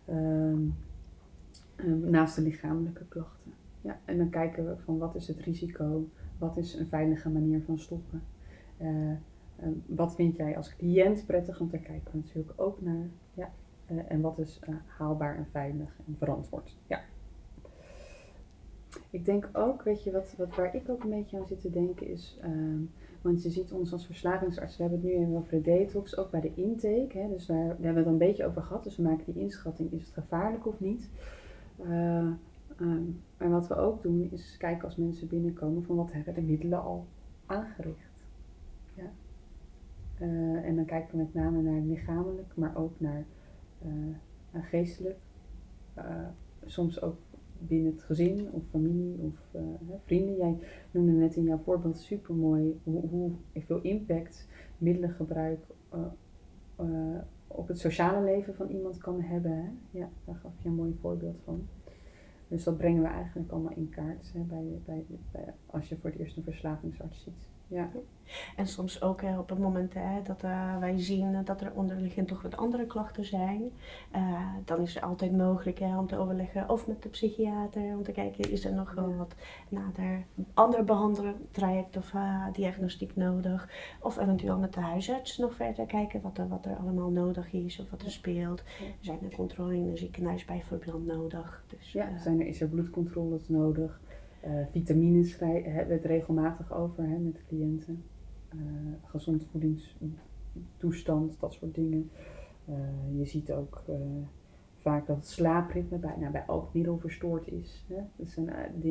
Um, 0.10 0.75
naast 2.10 2.36
de 2.36 2.41
lichamelijke 2.41 3.06
klachten. 3.08 3.54
Ja, 3.82 3.99
en 4.06 4.17
dan 4.17 4.30
kijken 4.30 4.65
we 4.65 4.78
van 4.78 4.97
wat 4.97 5.15
is 5.15 5.28
het 5.28 5.39
risico, 5.39 6.10
wat 6.38 6.58
is 6.58 6.73
een 6.73 6.88
veilige 6.88 7.30
manier 7.30 7.62
van 7.62 7.80
stoppen. 7.80 8.21
Um, 8.82 9.84
wat 9.86 10.15
vind 10.15 10.36
jij 10.36 10.58
als 10.58 10.75
cliënt 10.75 11.25
prettig, 11.25 11.58
want 11.58 11.71
daar 11.71 11.80
kijken 11.80 12.12
we 12.12 12.17
natuurlijk 12.17 12.62
ook 12.62 12.82
naar. 12.82 13.08
Ja. 13.34 13.52
En 13.86 14.21
wat 14.21 14.39
is 14.39 14.60
haalbaar 14.86 15.36
en 15.36 15.47
veilig 15.52 15.99
en 16.08 16.15
verantwoord. 16.17 16.78
Ja. 16.88 17.02
Ik 19.09 19.25
denk 19.25 19.49
ook, 19.53 19.83
weet 19.83 20.03
je, 20.03 20.11
wat, 20.11 20.33
wat 20.37 20.55
waar 20.55 20.75
ik 20.75 20.89
ook 20.89 21.03
een 21.03 21.09
beetje 21.09 21.37
aan 21.37 21.47
zit 21.47 21.61
te 21.61 21.69
denken 21.69 22.07
is, 22.07 22.39
um, 22.43 22.91
want 23.21 23.43
je 23.43 23.49
ziet 23.49 23.71
ons 23.71 23.91
als 23.91 24.05
verslavingsarts, 24.05 24.77
we 24.77 24.83
hebben 24.83 25.01
het 25.01 25.09
nu 25.09 25.17
even 25.17 25.35
over 25.35 25.51
de 25.51 25.61
detox, 25.61 26.17
ook 26.17 26.31
bij 26.31 26.41
de 26.41 26.53
intake, 26.55 27.17
hè, 27.17 27.27
dus 27.27 27.45
daar, 27.45 27.57
daar 27.57 27.67
hebben 27.67 27.93
we 27.93 27.99
het 27.99 28.07
een 28.07 28.17
beetje 28.17 28.45
over 28.45 28.61
gehad, 28.61 28.83
dus 28.83 28.97
we 28.97 29.03
maken 29.03 29.33
die 29.33 29.41
inschatting, 29.41 29.91
is 29.91 30.01
het 30.01 30.13
gevaarlijk 30.13 30.67
of 30.67 30.79
niet? 30.79 31.09
Uh, 31.81 32.31
um, 32.79 33.21
en 33.37 33.49
wat 33.49 33.67
we 33.67 33.75
ook 33.75 34.01
doen 34.01 34.27
is 34.31 34.57
kijken 34.57 34.83
als 34.83 34.95
mensen 34.95 35.27
binnenkomen 35.27 35.83
van 35.83 35.95
wat 35.95 36.11
hebben 36.11 36.33
de 36.33 36.41
middelen 36.41 36.81
al 36.81 37.07
aangericht. 37.45 38.25
Ja. 38.93 39.11
Uh, 40.21 40.65
en 40.65 40.75
dan 40.75 40.85
kijken 40.85 41.11
we 41.11 41.17
met 41.17 41.33
name 41.33 41.61
naar 41.61 41.81
lichamelijk, 41.81 42.55
maar 42.55 42.75
ook 42.75 42.99
naar 42.99 43.25
uh, 43.85 44.15
geestelijk. 44.63 45.17
soms 46.65 47.01
ook 47.01 47.17
binnen 47.59 47.91
het 47.91 48.03
gezin 48.03 48.47
of 48.51 48.63
familie 48.69 49.17
of 49.17 49.33
uh, 49.55 49.61
vrienden. 50.05 50.35
Jij 50.35 50.57
noemde 50.91 51.11
net 51.11 51.35
in 51.35 51.43
jouw 51.43 51.57
voorbeeld 51.57 51.97
super 51.97 52.35
mooi 52.35 52.79
hoe, 52.83 53.01
hoe 53.07 53.31
veel 53.55 53.81
impact 53.81 54.47
middelengebruik 54.77 55.59
uh, 55.93 55.99
uh, 56.79 57.17
op 57.47 57.67
het 57.67 57.79
sociale 57.79 58.23
leven 58.23 58.55
van 58.55 58.67
iemand 58.67 58.97
kan 58.97 59.21
hebben. 59.21 59.51
Hè? 59.51 59.99
Ja, 59.99 60.09
daar 60.25 60.35
gaf 60.35 60.51
je 60.61 60.69
een 60.69 60.75
mooi 60.75 60.97
voorbeeld 61.01 61.39
van. 61.43 61.67
Dus 62.47 62.63
dat 62.63 62.77
brengen 62.77 63.01
we 63.01 63.07
eigenlijk 63.07 63.51
allemaal 63.51 63.75
in 63.75 63.89
kaart 63.89 64.33
hè, 64.33 64.41
bij, 64.41 64.81
bij, 64.85 65.05
bij, 65.31 65.53
als 65.65 65.89
je 65.89 65.97
voor 65.97 66.09
het 66.09 66.19
eerst 66.19 66.37
een 66.37 66.43
verslavingsarts 66.43 67.23
ziet. 67.23 67.48
Ja. 67.69 67.89
En 68.55 68.67
soms 68.67 69.01
ook 69.01 69.21
hè, 69.21 69.39
op 69.39 69.49
het 69.49 69.60
moment 69.60 69.93
hè, 69.93 70.21
dat 70.21 70.43
uh, 70.43 70.77
wij 70.77 70.99
zien 70.99 71.43
dat 71.43 71.62
er 71.62 71.71
onderliggend 71.73 72.27
toch 72.27 72.41
wat 72.41 72.58
andere 72.58 72.86
klachten 72.86 73.25
zijn, 73.25 73.71
uh, 74.15 74.47
dan 74.65 74.82
is 74.82 74.93
het 74.93 75.03
altijd 75.03 75.38
mogelijk 75.38 75.79
hè, 75.79 75.97
om 75.97 76.08
te 76.08 76.17
overleggen 76.17 76.69
of 76.69 76.88
met 76.88 77.03
de 77.03 77.10
psychiater, 77.10 77.82
om 77.82 78.03
te 78.03 78.12
kijken 78.12 78.51
is 78.51 78.65
er 78.65 78.73
nog 78.73 78.93
wel 78.93 79.15
wat 79.15 79.36
nader 79.69 80.25
ander 80.53 80.84
behandeltraject 80.84 81.97
of 81.97 82.13
uh, 82.13 82.45
diagnostiek 82.53 83.15
nodig. 83.15 83.69
Of 84.01 84.17
eventueel 84.17 84.58
met 84.58 84.73
de 84.73 84.79
huisarts 84.79 85.38
nog 85.38 85.55
verder 85.55 85.86
kijken 85.86 86.21
wat 86.21 86.38
er, 86.38 86.47
wat 86.47 86.65
er 86.65 86.75
allemaal 86.75 87.10
nodig 87.10 87.53
is 87.53 87.79
of 87.79 87.89
wat 87.89 88.01
er 88.01 88.12
speelt. 88.12 88.63
Ja. 88.79 88.86
Zijn 88.99 89.19
er 89.23 89.36
controle 89.36 89.75
in 89.75 89.88
een 89.88 89.97
ziekenhuis 89.97 90.45
bijvoorbeeld 90.45 91.05
nodig? 91.05 91.63
Dus, 91.67 91.91
ja, 91.91 92.17
zijn 92.17 92.39
er, 92.39 92.47
is 92.47 92.62
er 92.62 92.67
bloedcontroles 92.67 93.49
nodig? 93.49 93.99
Uh, 94.45 94.65
vitamines 94.71 95.39
hebben 95.39 95.88
we 95.88 95.93
het 95.93 96.06
regelmatig 96.06 96.73
over 96.73 97.04
hè, 97.04 97.17
met 97.17 97.45
cliënten. 97.47 98.04
Uh, 98.56 98.62
gezond 99.04 99.45
voedingstoestand, 99.52 101.39
dat 101.39 101.54
soort 101.54 101.75
dingen. 101.75 102.10
Uh, 102.69 102.75
je 103.17 103.25
ziet 103.25 103.52
ook 103.52 103.84
vaak 104.78 105.08
dat 105.08 105.15
het 105.15 105.28
slaapritme 105.28 105.97
bij, 105.97 106.15
nou, 106.19 106.32
bij 106.32 106.43
elk 106.47 106.73
middel 106.73 106.97
verstoord 106.97 107.47
is. 107.47 107.86
Hè. 107.88 108.02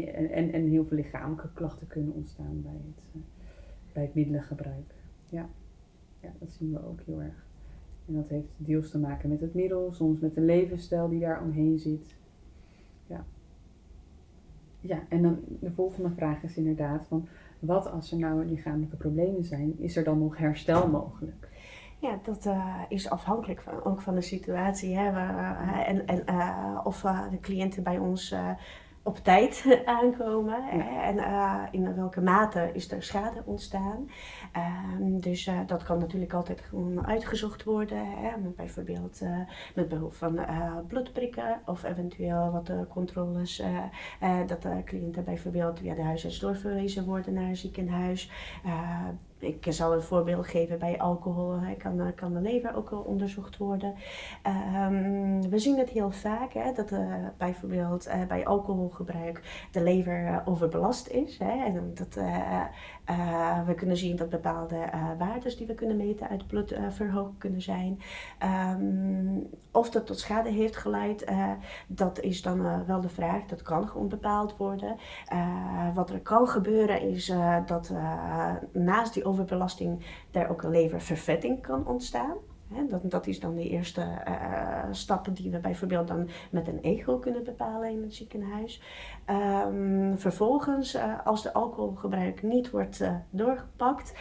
En, 0.06 0.52
en 0.52 0.66
heel 0.66 0.84
veel 0.84 0.96
lichamelijke 0.96 1.52
klachten 1.52 1.86
kunnen 1.86 2.14
ontstaan 2.14 2.62
bij 2.62 2.80
het, 2.86 3.22
bij 3.92 4.02
het 4.02 4.14
middelengebruik. 4.14 4.94
Ja. 5.28 5.48
ja, 6.20 6.32
dat 6.38 6.50
zien 6.50 6.72
we 6.72 6.86
ook 6.86 7.00
heel 7.06 7.22
erg. 7.22 7.46
En 8.06 8.14
dat 8.14 8.28
heeft 8.28 8.48
deels 8.56 8.90
te 8.90 8.98
maken 8.98 9.28
met 9.28 9.40
het 9.40 9.54
middel, 9.54 9.92
soms 9.92 10.20
met 10.20 10.34
de 10.34 10.40
levensstijl 10.40 11.08
die 11.08 11.20
daar 11.20 11.42
omheen 11.42 11.78
zit. 11.78 12.16
Ja. 13.06 13.24
Ja, 14.80 14.98
en 15.08 15.22
dan 15.22 15.38
de 15.60 15.70
volgende 15.70 16.10
vraag 16.16 16.42
is 16.42 16.56
inderdaad 16.56 17.06
van 17.08 17.28
wat 17.58 17.90
als 17.90 18.12
er 18.12 18.18
nou 18.18 18.44
lichamelijke 18.44 18.96
problemen 18.96 19.44
zijn, 19.44 19.78
is 19.78 19.96
er 19.96 20.04
dan 20.04 20.18
nog 20.18 20.36
herstel 20.36 20.88
mogelijk? 20.88 21.48
Ja, 22.00 22.18
dat 22.22 22.46
uh, 22.46 22.74
is 22.88 23.10
afhankelijk 23.10 23.60
van, 23.60 23.84
ook 23.84 24.00
van 24.00 24.14
de 24.14 24.20
situatie. 24.20 24.96
Hè, 24.96 25.10
uh, 25.10 25.88
en 25.88 26.06
en 26.06 26.22
uh, 26.30 26.80
of 26.84 27.00
de 27.30 27.40
cliënten 27.40 27.82
bij 27.82 27.98
ons 27.98 28.34
op 29.08 29.18
tijd 29.18 29.64
aankomen. 30.00 30.68
En 31.02 31.16
uh, 31.16 31.62
in 31.70 31.94
welke 31.94 32.20
mate 32.20 32.70
is 32.72 32.90
er 32.90 33.02
schade 33.02 33.42
ontstaan. 33.44 34.10
Uh, 34.56 35.20
dus 35.20 35.46
uh, 35.46 35.58
dat 35.66 35.82
kan 35.82 35.98
natuurlijk 35.98 36.32
altijd 36.32 36.60
gewoon 36.60 37.06
uitgezocht 37.06 37.64
worden. 37.64 38.06
Hè, 38.06 38.30
bijvoorbeeld 38.56 39.20
uh, 39.22 39.38
met 39.74 39.88
behulp 39.88 40.14
van 40.14 40.40
bloedprikken 40.88 41.60
of 41.64 41.82
eventueel 41.84 42.50
wat 42.50 42.72
controles. 42.88 43.62
dat 44.46 44.62
de 44.62 44.82
cliënten 44.84 45.24
bijvoorbeeld 45.24 45.78
via 45.78 45.94
de 45.94 46.02
huisarts 46.02 46.38
doorverwezen 46.38 47.04
worden 47.04 47.34
naar 47.34 47.48
een 47.48 47.56
ziekenhuis 47.56 48.30
ik 49.38 49.66
zal 49.68 49.92
een 49.92 50.02
voorbeeld 50.02 50.46
geven 50.46 50.78
bij 50.78 50.98
alcohol. 50.98 51.60
Hè, 51.60 51.74
kan, 51.74 52.12
kan 52.14 52.34
de 52.34 52.40
lever 52.40 52.76
ook 52.76 53.06
onderzocht 53.06 53.56
worden. 53.56 53.94
Um, 54.46 55.50
we 55.50 55.58
zien 55.58 55.78
het 55.78 55.88
heel 55.88 56.10
vaak 56.10 56.52
hè, 56.52 56.72
dat 56.72 56.92
uh, 56.92 57.14
bijvoorbeeld 57.36 58.08
uh, 58.08 58.26
bij 58.28 58.46
alcoholgebruik 58.46 59.66
de 59.72 59.82
lever 59.82 60.42
overbelast 60.44 61.08
is. 61.08 61.38
Hè, 61.38 61.64
en 61.64 61.94
dat, 61.94 62.18
we 63.66 63.74
kunnen 63.76 63.96
zien 63.96 64.16
dat 64.16 64.28
bepaalde 64.28 64.90
waarden 65.18 65.56
die 65.56 65.66
we 65.66 65.74
kunnen 65.74 65.96
meten 65.96 66.28
uit 66.28 66.46
bloed 66.46 66.74
verhoogd 66.90 67.38
kunnen 67.38 67.62
zijn. 67.62 68.00
Um, 68.80 69.48
of 69.72 69.90
dat 69.90 70.06
tot 70.06 70.18
schade 70.18 70.48
heeft 70.48 70.76
geleid, 70.76 71.32
dat 71.86 72.20
is 72.20 72.42
dan 72.42 72.86
wel 72.86 73.00
de 73.00 73.08
vraag. 73.08 73.44
Dat 73.44 73.62
kan 73.62 73.88
gewoon 73.88 74.08
bepaald 74.08 74.56
worden. 74.56 74.96
wat 75.94 76.10
er 76.10 76.20
kan 76.20 76.48
gebeuren 76.48 77.00
is 77.00 77.32
dat 77.66 77.92
naast 78.72 79.14
die 79.14 79.24
overbelasting 79.24 80.04
daar 80.30 80.50
ook 80.50 80.62
een 80.62 80.70
leververvetting 80.70 81.62
kan 81.62 81.86
ontstaan. 81.86 82.36
Dat, 82.88 83.10
dat 83.10 83.26
is 83.26 83.40
dan 83.40 83.54
de 83.54 83.68
eerste 83.68 84.00
uh, 84.28 84.84
stappen 84.90 85.34
die 85.34 85.50
we 85.50 85.58
bijvoorbeeld 85.58 86.08
dan 86.08 86.28
met 86.50 86.68
een 86.68 86.82
echo 86.82 87.18
kunnen 87.18 87.44
bepalen 87.44 87.90
in 87.90 88.02
het 88.02 88.14
ziekenhuis. 88.14 88.82
Um, 89.66 90.18
vervolgens, 90.18 90.94
uh, 90.94 91.26
als 91.26 91.42
de 91.42 91.52
alcoholgebruik 91.52 92.42
niet 92.42 92.70
wordt 92.70 93.00
uh, 93.00 93.14
doorgepakt, 93.30 94.14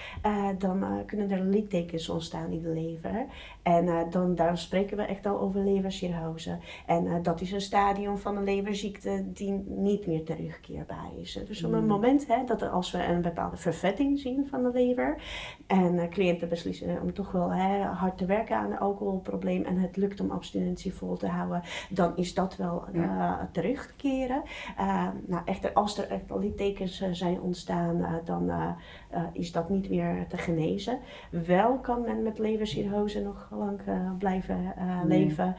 dan 0.57 1.03
kunnen 1.05 1.31
er 1.31 1.41
littekens 1.41 2.09
ontstaan 2.09 2.51
in 2.51 2.61
de 2.61 2.69
lever. 2.69 3.25
En 3.61 4.09
dan, 4.09 4.35
daar 4.35 4.57
spreken 4.57 4.97
we 4.97 5.03
echt 5.03 5.25
al 5.25 5.39
over 5.39 5.63
levercirrose. 5.63 6.57
En 6.85 7.23
dat 7.23 7.41
is 7.41 7.51
een 7.51 7.61
stadium 7.61 8.17
van 8.17 8.37
een 8.37 8.43
leverziekte 8.43 9.23
die 9.33 9.63
niet 9.67 10.07
meer 10.07 10.23
terugkeerbaar 10.23 11.09
is. 11.19 11.43
Dus 11.47 11.63
op 11.63 11.71
het 11.71 11.81
mm. 11.81 11.87
moment 11.87 12.27
hè, 12.27 12.43
dat 12.43 12.69
als 12.69 12.91
we 12.91 13.03
een 13.03 13.21
bepaalde 13.21 13.57
vervetting 13.57 14.19
zien 14.19 14.47
van 14.49 14.63
de 14.63 14.71
lever 14.73 15.21
en 15.67 16.09
cliënten 16.09 16.49
beslissen 16.49 17.01
om 17.01 17.13
toch 17.13 17.31
wel 17.31 17.51
hè, 17.51 17.83
hard 17.83 18.17
te 18.17 18.25
werken 18.25 18.35
werken 18.37 18.57
aan 18.57 18.71
een 18.71 18.79
alcoholprobleem 18.79 19.63
en 19.63 19.77
het 19.77 19.97
lukt 19.97 20.19
om 20.19 20.31
abstinentie 20.31 20.93
vol 20.93 21.17
te 21.17 21.27
houden, 21.27 21.61
dan 21.89 22.17
is 22.17 22.33
dat 22.33 22.55
wel 22.55 22.85
uh, 22.93 23.33
terugkeren. 23.51 24.41
Uh, 24.79 25.07
nou, 25.25 25.41
echter, 25.45 25.73
als 25.73 25.97
er 25.97 26.07
echt 26.09 26.31
al 26.31 26.39
die 26.39 26.55
tekens 26.55 27.01
uh, 27.01 27.07
zijn 27.11 27.41
ontstaan, 27.41 28.21
dan 28.25 28.75
is 29.33 29.51
dat 29.51 29.69
niet 29.69 29.89
meer 29.89 30.25
te 30.27 30.37
genezen. 30.37 30.99
Wel 31.29 31.79
kan 31.79 32.01
men 32.01 32.23
met 32.23 32.39
levercirrose 32.39 33.21
nog 33.21 33.47
lang 33.51 33.81
blijven 34.17 34.73
leven 35.05 35.55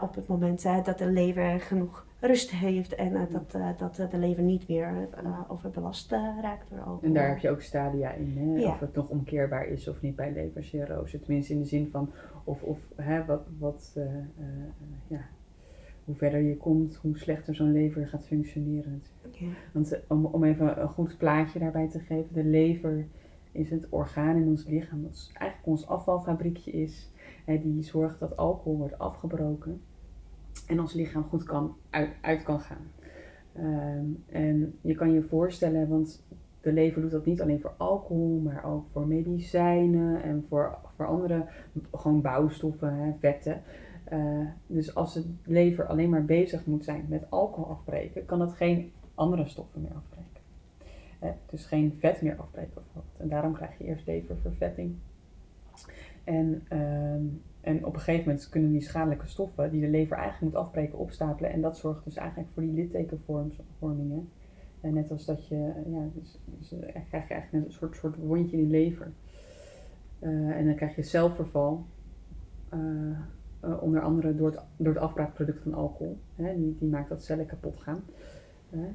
op 0.00 0.14
het 0.14 0.28
moment 0.28 0.62
dat 0.84 0.98
de 0.98 1.10
lever 1.10 1.60
genoeg 1.60 2.06
rust 2.20 2.50
heeft 2.50 2.94
en 2.94 3.12
uh, 3.12 3.22
dat, 3.30 3.54
uh, 3.56 3.68
dat 3.78 3.98
uh, 3.98 4.10
de 4.10 4.18
lever 4.18 4.42
niet 4.42 4.68
meer 4.68 5.08
overbelast 5.48 6.10
raakt 6.40 6.70
door 6.70 6.78
alcohol. 6.78 7.00
En 7.02 7.12
daar 7.12 7.28
heb 7.28 7.38
je 7.38 7.50
ook 7.50 7.60
stadia 7.60 8.12
in, 8.12 8.36
hè? 8.36 8.68
of 8.68 8.80
het 8.80 8.94
nog 8.94 9.08
omkeerbaar 9.08 9.66
is 9.66 9.88
of 9.88 10.00
niet 10.00 10.16
bij 10.16 10.32
levercirrose. 10.32 11.20
Tenminste 11.20 11.52
in 11.52 11.58
de 11.58 11.66
zin 11.66 11.88
van 11.90 12.10
of, 12.44 12.62
of 12.62 12.78
hè, 12.96 13.24
wat, 13.24 13.46
wat 13.58 13.98
ja, 15.06 15.20
hoe 16.04 16.14
verder 16.14 16.40
je 16.40 16.56
komt, 16.56 16.96
hoe 16.96 17.18
slechter 17.18 17.54
zo'n 17.54 17.72
lever 17.72 18.08
gaat 18.08 18.26
functioneren. 18.26 19.02
Ja. 19.30 19.46
Want 19.72 20.00
om, 20.08 20.24
om 20.24 20.44
even 20.44 20.82
een 20.82 20.88
goed 20.88 21.18
plaatje 21.18 21.58
daarbij 21.58 21.88
te 21.88 21.98
geven, 21.98 22.34
de 22.34 22.44
lever 22.44 23.06
is 23.52 23.70
het 23.70 23.86
orgaan 23.88 24.36
in 24.36 24.48
ons 24.48 24.66
lichaam 24.66 25.02
dat 25.02 25.30
eigenlijk 25.32 25.68
ons 25.68 25.86
afvalfabriekje 25.86 26.70
is. 26.70 27.10
Hè, 27.44 27.60
die 27.60 27.82
zorgt 27.82 28.18
dat 28.18 28.36
alcohol 28.36 28.76
wordt 28.76 28.98
afgebroken 28.98 29.80
en 30.66 30.80
ons 30.80 30.92
lichaam 30.92 31.22
goed 31.22 31.44
kan, 31.44 31.76
uit, 31.90 32.10
uit 32.20 32.42
kan 32.42 32.60
gaan. 32.60 32.90
Ehm, 33.52 34.04
en 34.26 34.78
je 34.80 34.94
kan 34.94 35.12
je 35.12 35.22
voorstellen, 35.22 35.88
want 35.88 36.24
de 36.60 36.72
lever 36.72 37.00
doet 37.00 37.10
dat 37.10 37.26
niet 37.26 37.40
alleen 37.40 37.60
voor 37.60 37.74
alcohol, 37.76 38.40
maar 38.44 38.64
ook 38.64 38.86
voor 38.92 39.06
medicijnen 39.06 40.22
en 40.22 40.44
voor, 40.48 40.78
voor 40.96 41.06
andere 41.06 41.46
gewoon 41.92 42.20
bouwstoffen, 42.20 42.94
hè, 42.94 43.12
vetten. 43.18 43.62
Uh, 44.12 44.46
dus 44.66 44.94
als 44.94 45.14
de 45.14 45.24
lever 45.44 45.86
alleen 45.86 46.10
maar 46.10 46.24
bezig 46.24 46.66
moet 46.66 46.84
zijn 46.84 47.04
met 47.08 47.30
alcohol 47.30 47.70
afbreken, 47.70 48.24
kan 48.26 48.40
het 48.40 48.52
geen 48.52 48.92
andere 49.14 49.48
stoffen 49.48 49.80
meer 49.80 49.94
afbreken. 49.94 51.40
dus 51.50 51.66
geen 51.66 51.96
vet 51.98 52.22
meer 52.22 52.36
afbreken 52.36 52.74
bijvoorbeeld. 52.74 53.18
En 53.18 53.28
daarom 53.28 53.52
krijg 53.52 53.78
je 53.78 53.84
eerst 53.84 54.06
leververvetting. 54.06 54.94
En 56.24 56.66
uh, 56.72 57.32
en 57.60 57.86
op 57.86 57.94
een 57.94 58.00
gegeven 58.00 58.28
moment 58.28 58.48
kunnen 58.48 58.72
die 58.72 58.80
schadelijke 58.80 59.26
stoffen 59.26 59.70
die 59.70 59.80
de 59.80 59.88
lever 59.88 60.16
eigenlijk 60.16 60.52
moet 60.52 60.62
afbreken 60.62 60.98
opstapelen. 60.98 61.50
En 61.50 61.60
dat 61.60 61.78
zorgt 61.78 62.04
dus 62.04 62.16
eigenlijk 62.16 62.50
voor 62.52 62.62
die 62.62 62.72
littekenvormingen. 62.72 64.28
En 64.80 64.94
net 64.94 65.10
als 65.10 65.24
dat 65.24 65.46
je, 65.46 65.72
ja, 65.86 66.08
dus, 66.14 66.38
dus 66.44 66.72
eh, 66.72 67.02
krijg 67.08 67.28
je 67.28 67.34
eigenlijk 67.34 67.66
een 67.66 67.72
soort, 67.72 67.96
soort 67.96 68.16
wondje 68.16 68.56
in 68.56 68.62
die 68.62 68.72
lever. 68.72 69.12
En 70.18 70.66
dan 70.66 70.74
krijg 70.74 70.96
je 70.96 71.02
celverval. 71.02 71.84
Onder 73.80 74.00
andere 74.00 74.36
door 74.36 74.50
het, 74.50 74.60
door 74.76 74.94
het 74.94 75.02
afbraakproduct 75.02 75.62
van 75.62 75.74
alcohol. 75.74 76.18
Hè, 76.36 76.56
die, 76.56 76.76
die 76.78 76.88
maakt 76.88 77.08
dat 77.08 77.24
cellen 77.24 77.46
kapot 77.46 77.76
gaan. 77.76 78.02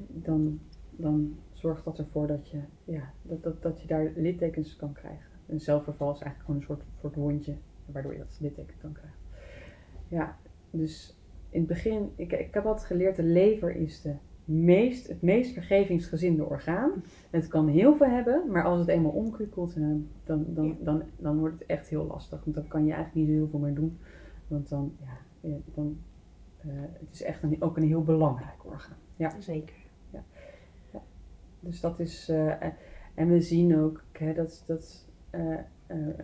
dan, 0.08 0.60
dan 0.90 1.36
zorgt 1.52 1.84
dat 1.84 1.98
ervoor 1.98 2.26
dat 2.26 2.48
je, 2.48 2.60
ja, 2.84 3.12
dat, 3.22 3.42
dat, 3.42 3.62
dat 3.62 3.80
je 3.80 3.86
daar 3.86 4.12
littekens 4.16 4.76
kan 4.76 4.92
krijgen. 4.92 5.26
Een 5.46 5.60
celverval 5.60 6.12
is 6.12 6.20
eigenlijk 6.20 6.44
gewoon 6.44 6.60
een 6.60 6.66
soort, 6.66 7.00
soort 7.00 7.14
wondje 7.14 7.54
waardoor 7.92 8.12
je 8.12 8.18
dat 8.18 8.38
litteken 8.40 8.78
kan 8.80 8.92
krijgen. 8.92 9.18
Ja, 10.08 10.36
dus 10.70 11.16
in 11.50 11.58
het 11.58 11.68
begin, 11.68 12.10
ik, 12.16 12.32
ik 12.32 12.54
heb 12.54 12.66
altijd 12.66 12.86
geleerd, 12.86 13.16
de 13.16 13.22
lever 13.22 13.76
is 13.76 14.00
de 14.00 14.14
meest, 14.46 15.08
het 15.08 15.22
meest 15.22 15.52
vergevingsgezinde 15.52 16.44
orgaan. 16.44 16.90
Het 17.30 17.48
kan 17.48 17.68
heel 17.68 17.96
veel 17.96 18.06
hebben, 18.06 18.50
maar 18.50 18.64
als 18.64 18.78
het 18.78 18.88
eenmaal 18.88 19.10
omkwikkelt, 19.10 19.76
eh, 19.76 19.82
dan, 20.24 20.44
dan, 20.48 20.76
dan, 20.80 21.02
dan 21.18 21.38
wordt 21.38 21.58
het 21.58 21.68
echt 21.68 21.88
heel 21.88 22.06
lastig. 22.06 22.44
Want 22.44 22.56
dan 22.56 22.68
kan 22.68 22.86
je 22.86 22.92
eigenlijk 22.92 23.14
niet 23.14 23.26
zo 23.26 23.42
heel 23.42 23.50
veel 23.50 23.58
meer 23.58 23.74
doen. 23.74 23.98
Want 24.48 24.68
dan, 24.68 24.96
ja, 25.00 25.56
dan, 25.74 25.98
uh, 26.66 26.72
het 26.92 27.12
is 27.12 27.22
echt 27.22 27.42
een, 27.42 27.62
ook 27.62 27.76
een 27.76 27.86
heel 27.86 28.02
belangrijk 28.02 28.64
orgaan. 28.64 28.96
Ja. 29.16 29.40
Zeker. 29.40 29.76
Ja. 30.10 30.24
ja. 30.92 31.02
Dus 31.60 31.80
dat 31.80 32.00
is, 32.00 32.28
uh, 32.28 32.62
en 33.14 33.28
we 33.28 33.40
zien 33.40 33.78
ook 33.78 34.04
hè, 34.12 34.34
dat, 34.34 34.64
dat 34.66 35.08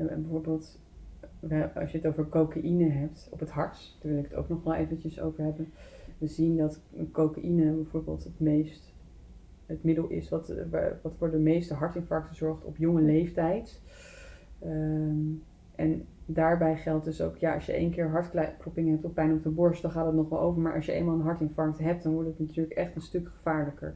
bijvoorbeeld 0.02 0.80
als 1.74 1.92
je 1.92 1.98
het 1.98 2.06
over 2.06 2.28
cocaïne 2.28 2.88
hebt 2.88 3.28
op 3.30 3.40
het 3.40 3.50
hart, 3.50 3.96
daar 4.00 4.12
wil 4.12 4.20
ik 4.20 4.28
het 4.28 4.38
ook 4.38 4.48
nog 4.48 4.62
wel 4.64 4.74
eventjes 4.74 5.20
over 5.20 5.44
hebben. 5.44 5.72
We 6.18 6.26
zien 6.26 6.56
dat 6.56 6.80
cocaïne 7.12 7.72
bijvoorbeeld 7.72 8.24
het 8.24 8.40
meest 8.40 8.92
het 9.66 9.84
middel 9.84 10.08
is 10.08 10.28
wat, 10.28 10.54
wat 11.02 11.14
voor 11.18 11.30
de 11.30 11.38
meeste 11.38 11.74
hartinfarcten 11.74 12.36
zorgt 12.36 12.64
op 12.64 12.76
jonge 12.76 13.02
leeftijd. 13.02 13.80
Um, 14.64 15.42
en 15.74 16.04
daarbij 16.26 16.76
geldt 16.76 17.04
dus 17.04 17.20
ook, 17.20 17.36
ja, 17.36 17.54
als 17.54 17.66
je 17.66 17.72
één 17.72 17.90
keer 17.90 18.10
hartklopping 18.10 18.90
hebt 18.90 19.04
of 19.04 19.12
pijn 19.12 19.32
op 19.32 19.42
de 19.42 19.48
borst, 19.48 19.82
dan 19.82 19.90
gaat 19.90 20.06
het 20.06 20.14
nog 20.14 20.28
wel 20.28 20.40
over. 20.40 20.62
Maar 20.62 20.74
als 20.74 20.86
je 20.86 20.92
eenmaal 20.92 21.14
een 21.14 21.20
hartinfarct 21.20 21.78
hebt, 21.78 22.02
dan 22.02 22.12
wordt 22.12 22.28
het 22.28 22.38
natuurlijk 22.38 22.76
echt 22.76 22.94
een 22.94 23.02
stuk 23.02 23.28
gevaarlijker. 23.28 23.94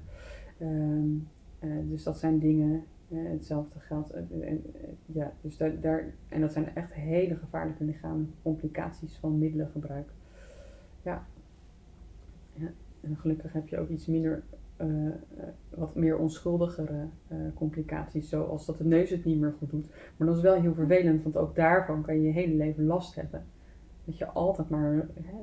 Um, 0.61 1.29
uh, 1.61 1.71
dus 1.89 2.03
dat 2.03 2.19
zijn 2.19 2.39
dingen 2.39 2.85
hetzelfde 3.09 3.79
geldt. 3.79 4.11
En, 4.11 4.29
en, 4.43 4.63
ja, 5.07 5.33
dus 5.41 5.57
daar, 5.57 5.81
daar, 5.81 6.15
en 6.29 6.41
dat 6.41 6.53
zijn 6.53 6.75
echt 6.75 6.93
hele 6.93 7.37
gevaarlijke 7.37 7.85
lichamcomplicaties 7.85 9.17
van 9.17 9.39
middelengebruik. 9.39 10.09
Ja. 11.03 11.27
ja. 12.53 12.69
En 13.01 13.17
gelukkig 13.17 13.53
heb 13.53 13.69
je 13.69 13.79
ook 13.79 13.89
iets 13.89 14.07
minder, 14.07 14.43
wat 15.69 15.95
meer 15.95 16.19
onschuldigere 16.19 17.07
complicaties, 17.55 18.29
zoals 18.29 18.67
dat 18.67 18.79
de 18.79 18.85
neus 18.85 19.11
het 19.11 19.25
niet 19.25 19.41
meer 19.41 19.55
goed 19.59 19.71
doet. 19.71 19.89
Maar 20.17 20.27
dat 20.27 20.37
is 20.37 20.43
wel 20.43 20.61
heel 20.61 20.75
vervelend, 20.75 21.23
want 21.23 21.37
ook 21.37 21.55
daarvan 21.55 22.03
kan 22.03 22.15
je 22.15 22.23
je 22.23 22.33
hele 22.33 22.55
leven 22.55 22.85
last 22.85 23.15
hebben. 23.15 23.45
Dat 24.05 24.19
je 24.19 24.27
altijd 24.27 24.69
maar, 24.69 25.09
hè, 25.15 25.37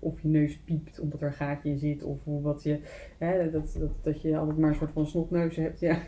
of 0.00 0.20
je 0.20 0.28
neus 0.28 0.58
piept 0.58 1.00
omdat 1.00 1.20
er 1.20 1.26
een 1.26 1.32
gaatje 1.32 1.68
in 1.68 1.78
zit. 1.78 2.02
Of 2.02 2.24
hoe 2.24 2.42
wat 2.42 2.62
je, 2.62 2.80
hè, 3.18 3.50
dat, 3.50 3.76
dat, 3.78 3.90
dat 4.02 4.22
je 4.22 4.36
altijd 4.36 4.58
maar 4.58 4.68
een 4.68 4.74
soort 4.74 4.92
van 4.92 5.06
snotneuzen 5.06 5.62
hebt. 5.62 5.80
Ja. 5.80 6.02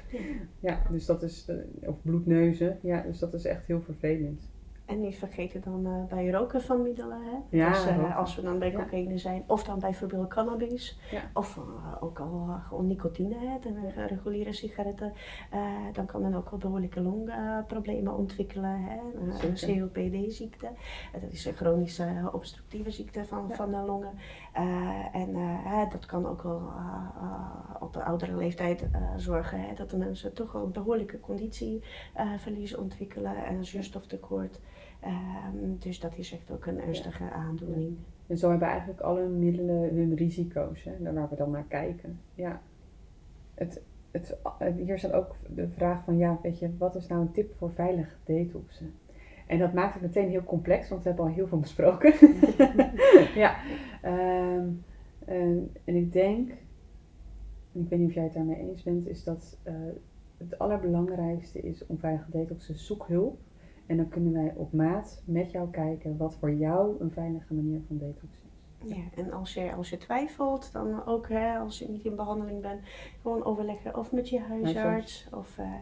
ja, 0.60 0.82
dus 0.90 1.06
dat 1.06 1.22
is, 1.22 1.48
eh, 1.48 1.88
of 1.88 2.02
bloedneuzen. 2.02 2.78
Ja, 2.82 3.02
dus 3.02 3.18
dat 3.18 3.34
is 3.34 3.44
echt 3.44 3.66
heel 3.66 3.82
vervelend. 3.82 4.51
En 4.92 5.00
niet 5.00 5.16
vergeten 5.16 5.60
dan 5.60 5.86
uh, 5.86 6.04
bij 6.08 6.30
roken 6.30 6.62
van 6.62 6.82
middelen. 6.82 7.18
Hè? 7.22 7.56
Ja, 7.58 7.68
dus, 7.68 7.86
uh, 7.86 7.96
roken. 7.96 8.14
als 8.14 8.34
we 8.34 8.42
dan 8.42 8.58
bij 8.58 8.72
cocaïne 8.72 9.18
zijn, 9.18 9.44
of 9.46 9.64
dan 9.64 9.78
bijvoorbeeld 9.78 10.28
cannabis, 10.28 10.98
Ja. 11.10 11.20
of 11.32 11.56
uh, 11.56 11.62
ook 12.00 12.20
al 12.20 12.56
gewoon 12.68 12.86
nicotine, 12.86 13.34
hè, 13.38 13.58
de 13.58 14.06
reguliere 14.06 14.52
sigaretten, 14.52 15.12
dan 15.92 16.06
kan 16.06 16.20
men 16.20 16.34
ook 16.34 16.50
wel 16.50 16.58
behoorlijke 16.58 17.00
longproblemen 17.00 18.16
ontwikkelen. 18.16 18.80
Hè? 18.84 18.98
COPD-ziekte, 19.40 20.68
dat 21.20 21.32
is 21.32 21.44
een 21.44 21.54
chronische 21.54 22.30
obstructieve 22.32 22.90
ziekte 22.90 23.24
van, 23.24 23.50
van 23.52 23.70
de 23.70 23.76
longen. 23.76 24.12
en 25.12 25.36
dat 25.90 26.06
kan 26.06 26.26
ook 26.26 26.42
wel 26.42 26.62
op 27.80 27.92
de 27.92 28.04
oudere 28.04 28.36
leeftijd 28.36 28.88
zorgen 29.16 29.60
hè, 29.60 29.74
dat 29.74 29.90
de 29.90 29.96
mensen 29.96 30.32
toch 30.34 30.52
wel 30.52 30.68
behoorlijke 30.68 31.20
conditieverlies 31.20 32.74
ontwikkelen 32.76 33.44
en 33.44 33.56
een 33.56 33.64
zuurstoftekort. 33.64 34.60
Um, 35.04 35.76
dus 35.78 36.00
dat 36.00 36.16
is 36.16 36.32
echt 36.32 36.50
ook 36.50 36.66
een 36.66 36.80
ernstige 36.80 37.30
aandoening. 37.30 37.96
En 38.26 38.38
zo 38.38 38.50
hebben 38.50 38.68
eigenlijk 38.68 39.00
alle 39.00 39.26
middelen 39.26 39.94
hun 39.94 40.14
risico's, 40.14 40.84
hè, 40.84 41.12
waar 41.12 41.28
we 41.28 41.36
dan 41.36 41.50
naar 41.50 41.66
kijken. 41.68 42.20
Ja. 42.34 42.60
Het, 43.54 43.82
het, 44.10 44.36
hier 44.76 44.98
staat 44.98 45.12
ook 45.12 45.36
de 45.54 45.68
vraag 45.68 46.04
van, 46.04 46.18
ja, 46.18 46.38
weet 46.42 46.58
je, 46.58 46.76
wat 46.78 46.94
is 46.94 47.06
nou 47.06 47.20
een 47.20 47.32
tip 47.32 47.54
voor 47.56 47.72
veilig 47.72 48.18
detoxen? 48.24 48.92
En 49.46 49.58
dat 49.58 49.72
maakt 49.72 49.92
het 49.92 50.02
meteen 50.02 50.28
heel 50.28 50.44
complex, 50.44 50.88
want 50.88 51.02
we 51.02 51.08
hebben 51.08 51.26
al 51.26 51.32
heel 51.32 51.46
veel 51.46 51.60
besproken. 51.60 52.14
ja. 53.42 53.56
Um, 54.04 54.84
en, 55.24 55.72
en 55.84 55.96
ik 55.96 56.12
denk, 56.12 56.50
en 57.72 57.80
ik 57.80 57.88
weet 57.88 57.98
niet 57.98 58.08
of 58.08 58.14
jij 58.14 58.24
het 58.24 58.32
daarmee 58.32 58.58
eens 58.58 58.82
bent, 58.82 59.06
is 59.06 59.24
dat 59.24 59.58
uh, 59.64 59.74
het 60.36 60.58
allerbelangrijkste 60.58 61.60
is 61.60 61.86
om 61.86 61.98
veilig 61.98 62.26
detoxen, 62.26 62.74
zoek 62.74 63.06
hulp. 63.06 63.38
En 63.92 63.98
dan 63.98 64.08
kunnen 64.08 64.32
wij 64.32 64.52
op 64.56 64.72
maat 64.72 65.22
met 65.24 65.50
jou 65.50 65.70
kijken 65.70 66.16
wat 66.16 66.34
voor 66.34 66.54
jou 66.54 67.00
een 67.00 67.10
veilige 67.10 67.54
manier 67.54 67.80
van 67.86 67.98
detox 67.98 68.32
is. 68.44 68.96
Ja, 68.96 69.02
en 69.14 69.32
als 69.32 69.54
je, 69.54 69.72
als 69.72 69.90
je 69.90 69.96
twijfelt, 69.96 70.72
dan 70.72 71.06
ook 71.06 71.28
hè, 71.28 71.58
als 71.58 71.78
je 71.78 71.88
niet 71.88 72.04
in 72.04 72.16
behandeling 72.16 72.60
bent, 72.60 72.80
gewoon 73.22 73.44
overleggen 73.44 73.96
of 73.96 74.12
met 74.12 74.28
je 74.28 74.40
huisarts 74.40 75.28
of 75.32 75.58
uh, 75.58 75.74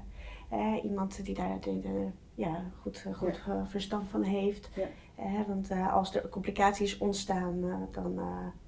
eh, 0.49 0.85
iemand 0.85 1.25
die 1.25 1.35
daar 1.35 1.61
de, 1.61 1.81
de, 1.81 2.09
ja, 2.35 2.65
goed, 2.81 3.07
goed 3.15 3.43
ja. 3.47 3.67
verstand 3.67 4.09
van 4.09 4.23
heeft. 4.23 4.71
Ja. 4.75 4.87
Eh, 5.15 5.47
want 5.47 5.71
uh, 5.71 5.95
als 5.95 6.15
er 6.15 6.29
complicaties 6.29 6.99
ontstaan, 6.99 7.65
uh, 7.65 7.77
dan 7.91 8.21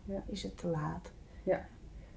ja. 0.04 0.22
is 0.26 0.42
het 0.42 0.58
te 0.58 0.66
laat. 0.68 1.12
Ja, 1.42 1.66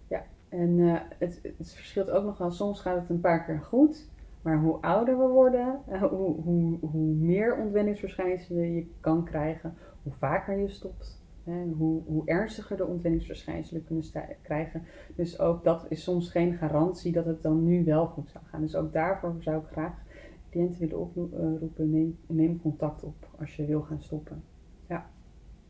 ja. 0.07 0.25
en 0.49 0.79
het, 1.17 1.39
het 1.57 1.73
verschilt 1.73 2.09
ook 2.09 2.23
nog 2.25 2.37
wel. 2.37 2.51
Soms 2.51 2.81
gaat 2.81 2.99
het 2.99 3.09
een 3.09 3.21
paar 3.21 3.45
keer 3.45 3.59
goed. 3.59 4.13
Maar 4.45 4.59
hoe 4.59 4.81
ouder 4.81 5.17
we 5.17 5.27
worden, 5.27 5.79
hoe, 5.99 6.41
hoe, 6.41 6.77
hoe 6.79 7.13
meer 7.15 7.57
ontwenningsverschijnselen 7.57 8.73
je 8.73 8.87
kan 8.99 9.23
krijgen, 9.23 9.73
hoe 10.03 10.13
vaker 10.13 10.57
je 10.57 10.69
stopt, 10.69 11.23
hè, 11.43 11.63
hoe, 11.63 12.01
hoe 12.05 12.25
ernstiger 12.25 12.77
de 12.77 12.85
ontwenningsverschijnselen 12.85 13.83
kunnen 13.83 14.05
krijgen. 14.41 14.83
Dus 15.15 15.39
ook 15.39 15.63
dat 15.63 15.85
is 15.89 16.03
soms 16.03 16.29
geen 16.29 16.53
garantie 16.53 17.11
dat 17.11 17.25
het 17.25 17.41
dan 17.41 17.63
nu 17.63 17.83
wel 17.83 18.05
goed 18.05 18.29
zou 18.29 18.43
gaan. 18.45 18.61
Dus 18.61 18.75
ook 18.75 18.93
daarvoor 18.93 19.35
zou 19.39 19.61
ik 19.61 19.67
graag 19.71 19.93
cliënten 20.49 20.79
willen 20.79 20.99
oproepen, 20.99 21.89
neem, 21.89 22.17
neem 22.27 22.61
contact 22.61 23.03
op 23.03 23.29
als 23.39 23.55
je 23.55 23.65
wil 23.65 23.81
gaan 23.81 24.01
stoppen. 24.01 24.43
Ja. 24.87 25.09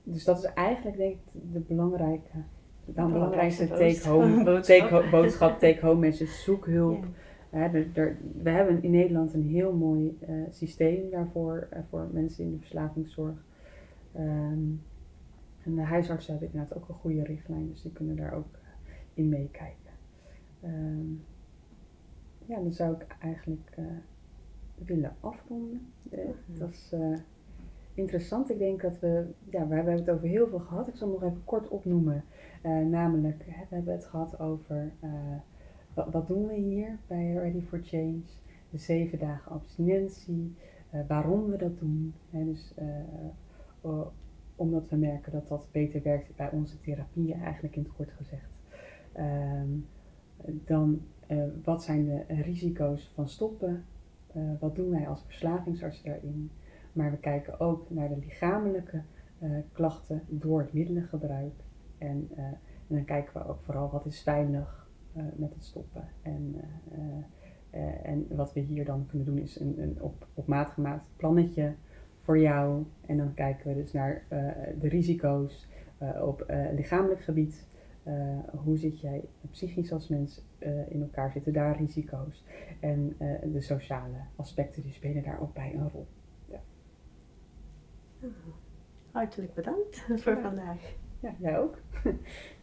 Dus 0.04 0.24
dat 0.24 0.38
is 0.38 0.54
eigenlijk 0.54 0.98
denk 0.98 1.14
ik 1.14 1.54
de 1.54 1.60
belangrijke, 1.60 2.38
de 2.86 2.92
belangrijkste 2.92 3.68
take-home 3.68 4.60
take 4.60 5.08
boodschap, 5.12 5.60
take-home 5.60 6.00
message. 6.08 6.32
Zoek 6.32 6.66
hulp. 6.66 7.04
Ja. 7.04 7.24
Er, 7.56 8.18
we 8.42 8.50
hebben 8.50 8.84
in 8.84 8.92
Nederland 8.92 9.34
een 9.34 9.48
heel 9.48 9.74
mooi 9.74 10.18
uh, 10.30 10.44
systeem 10.50 11.10
daarvoor, 11.10 11.68
uh, 11.74 11.80
voor 11.90 12.10
mensen 12.12 12.44
in 12.44 12.52
de 12.52 12.58
verslavingszorg. 12.58 13.46
Um, 14.18 14.82
en 15.64 15.76
de 15.76 15.82
huisartsen 15.82 16.32
hebben 16.32 16.52
inderdaad 16.52 16.78
ook 16.78 16.90
een 16.90 16.96
goede 16.96 17.24
richtlijn, 17.24 17.68
dus 17.70 17.82
die 17.82 17.92
kunnen 17.92 18.16
daar 18.16 18.34
ook 18.34 18.48
uh, 18.54 18.94
in 19.14 19.30
meekijken. 19.30 19.92
Um, 20.64 21.24
ja, 22.46 22.56
dan 22.56 22.74
zou 22.74 22.96
ik 22.96 23.16
eigenlijk 23.20 23.78
willen 24.86 25.16
afronden. 25.20 25.82
Dat 26.46 26.70
is 26.70 26.94
interessant. 27.94 28.50
Ik 28.50 28.58
denk 28.58 28.82
dat 28.82 29.00
we, 29.00 29.26
ja, 29.50 29.68
we 29.68 29.76
hebben 29.76 29.94
het 29.94 30.10
over 30.10 30.28
heel 30.28 30.48
veel 30.48 30.60
gehad. 30.60 30.88
Ik 30.88 30.96
zal 30.96 31.08
nog 31.08 31.24
even 31.24 31.42
kort 31.44 31.68
opnoemen. 31.68 32.24
namelijk, 32.90 33.44
we 33.46 33.76
hebben 33.76 33.94
het 33.94 34.06
gehad 34.06 34.40
over 34.40 34.92
wat, 35.96 36.28
doen 36.28 36.48
we 36.48 36.54
hier 36.54 37.00
bij 37.08 37.34
Ready 37.34 37.62
for 37.62 37.80
Change? 37.84 38.22
De 38.70 38.78
zeven 38.78 39.20
dagen 39.20 39.52
abstinentie, 39.52 40.56
uh, 40.94 41.00
waarom 41.08 41.50
we 41.50 41.58
dat 41.58 41.80
doen. 41.80 42.14
Hè, 42.30 42.46
dus, 42.46 42.74
uh, 43.82 44.02
omdat 44.56 44.90
we 44.90 44.96
merken 44.96 45.32
dat 45.32 45.48
dat 45.48 45.68
beter 45.72 46.02
werkt 46.02 46.36
bij 46.36 46.50
onze 46.52 46.80
therapieën, 46.80 47.42
eigenlijk 47.42 47.76
in 47.76 47.84
het 47.84 47.94
kort 47.94 48.12
gezegd. 48.12 48.50
Um, 49.18 49.88
dan, 50.46 51.02
uh, 51.28 51.44
wat 51.64 51.84
zijn 51.84 52.06
de 52.06 52.24
risico's 52.28 53.12
van 53.14 53.28
stoppen? 53.28 53.86
wat 54.60 54.76
doen 54.76 54.90
wij 54.90 55.08
als 55.08 55.24
verslavingsarts 55.26 56.04
daarin? 56.04 56.52
Maar 56.94 57.12
we 57.12 57.18
kijken 57.18 57.60
ook 57.60 57.90
naar 57.90 58.10
de 58.10 58.18
lichamelijke 58.18 59.02
klachten 59.72 60.22
door 60.28 60.60
het 60.60 60.74
middelengebruik. 60.74 61.54
En, 61.98 62.30
en 62.36 62.58
dan 62.88 63.06
kijken 63.06 63.34
we 63.34 63.48
ook 63.48 63.62
vooral 63.64 63.90
wat 63.92 64.06
is 64.06 64.22
veilig 64.22 64.85
met 65.36 65.54
het 65.54 65.64
stoppen. 65.64 66.08
En, 66.22 66.56
uh, 66.56 67.82
uh, 67.82 68.06
en 68.06 68.28
wat 68.30 68.54
we 68.54 68.60
hier 68.60 68.86
dan 68.86 69.06
kunnen 69.06 69.28
doen 69.28 69.38
is 69.38 69.60
een, 69.60 69.82
een 69.82 70.02
op, 70.02 70.28
op 70.34 70.48
maat 70.48 70.70
gemaakt 70.70 71.06
plannetje 71.16 71.74
voor 72.22 72.40
jou. 72.40 72.86
En 73.06 73.18
dan 73.18 73.34
kijken 73.34 73.68
we 73.68 73.82
dus 73.82 73.92
naar 73.92 74.24
de 74.80 74.88
risico's 74.88 75.68
op 76.22 76.46
lichamelijk 76.74 77.22
gebied. 77.22 77.68
hoe 78.64 78.78
zit 78.78 79.00
jij 79.00 79.24
psychisch 79.52 79.92
als 79.92 80.08
mens 80.08 80.46
in 80.88 81.02
elkaar? 81.02 81.32
Zitten 81.32 81.54
daar 81.54 81.78
risico's? 81.78 82.44
En 82.80 83.16
de 83.52 83.62
sociale 83.62 84.18
aspecten 84.36 84.84
die 84.84 84.92
spelen 84.92 85.24
daar 85.24 85.42
ook 85.42 85.54
bij 85.54 85.74
een 85.76 85.90
rol. 85.90 86.08
Ja. 86.46 86.62
Hartelijk 89.12 89.54
bedankt 89.54 90.06
voor 90.22 90.36
ja. 90.36 90.42
vandaag. 90.42 90.96
Ja, 91.20 91.36
jij 91.40 91.60
ook. 91.60 91.78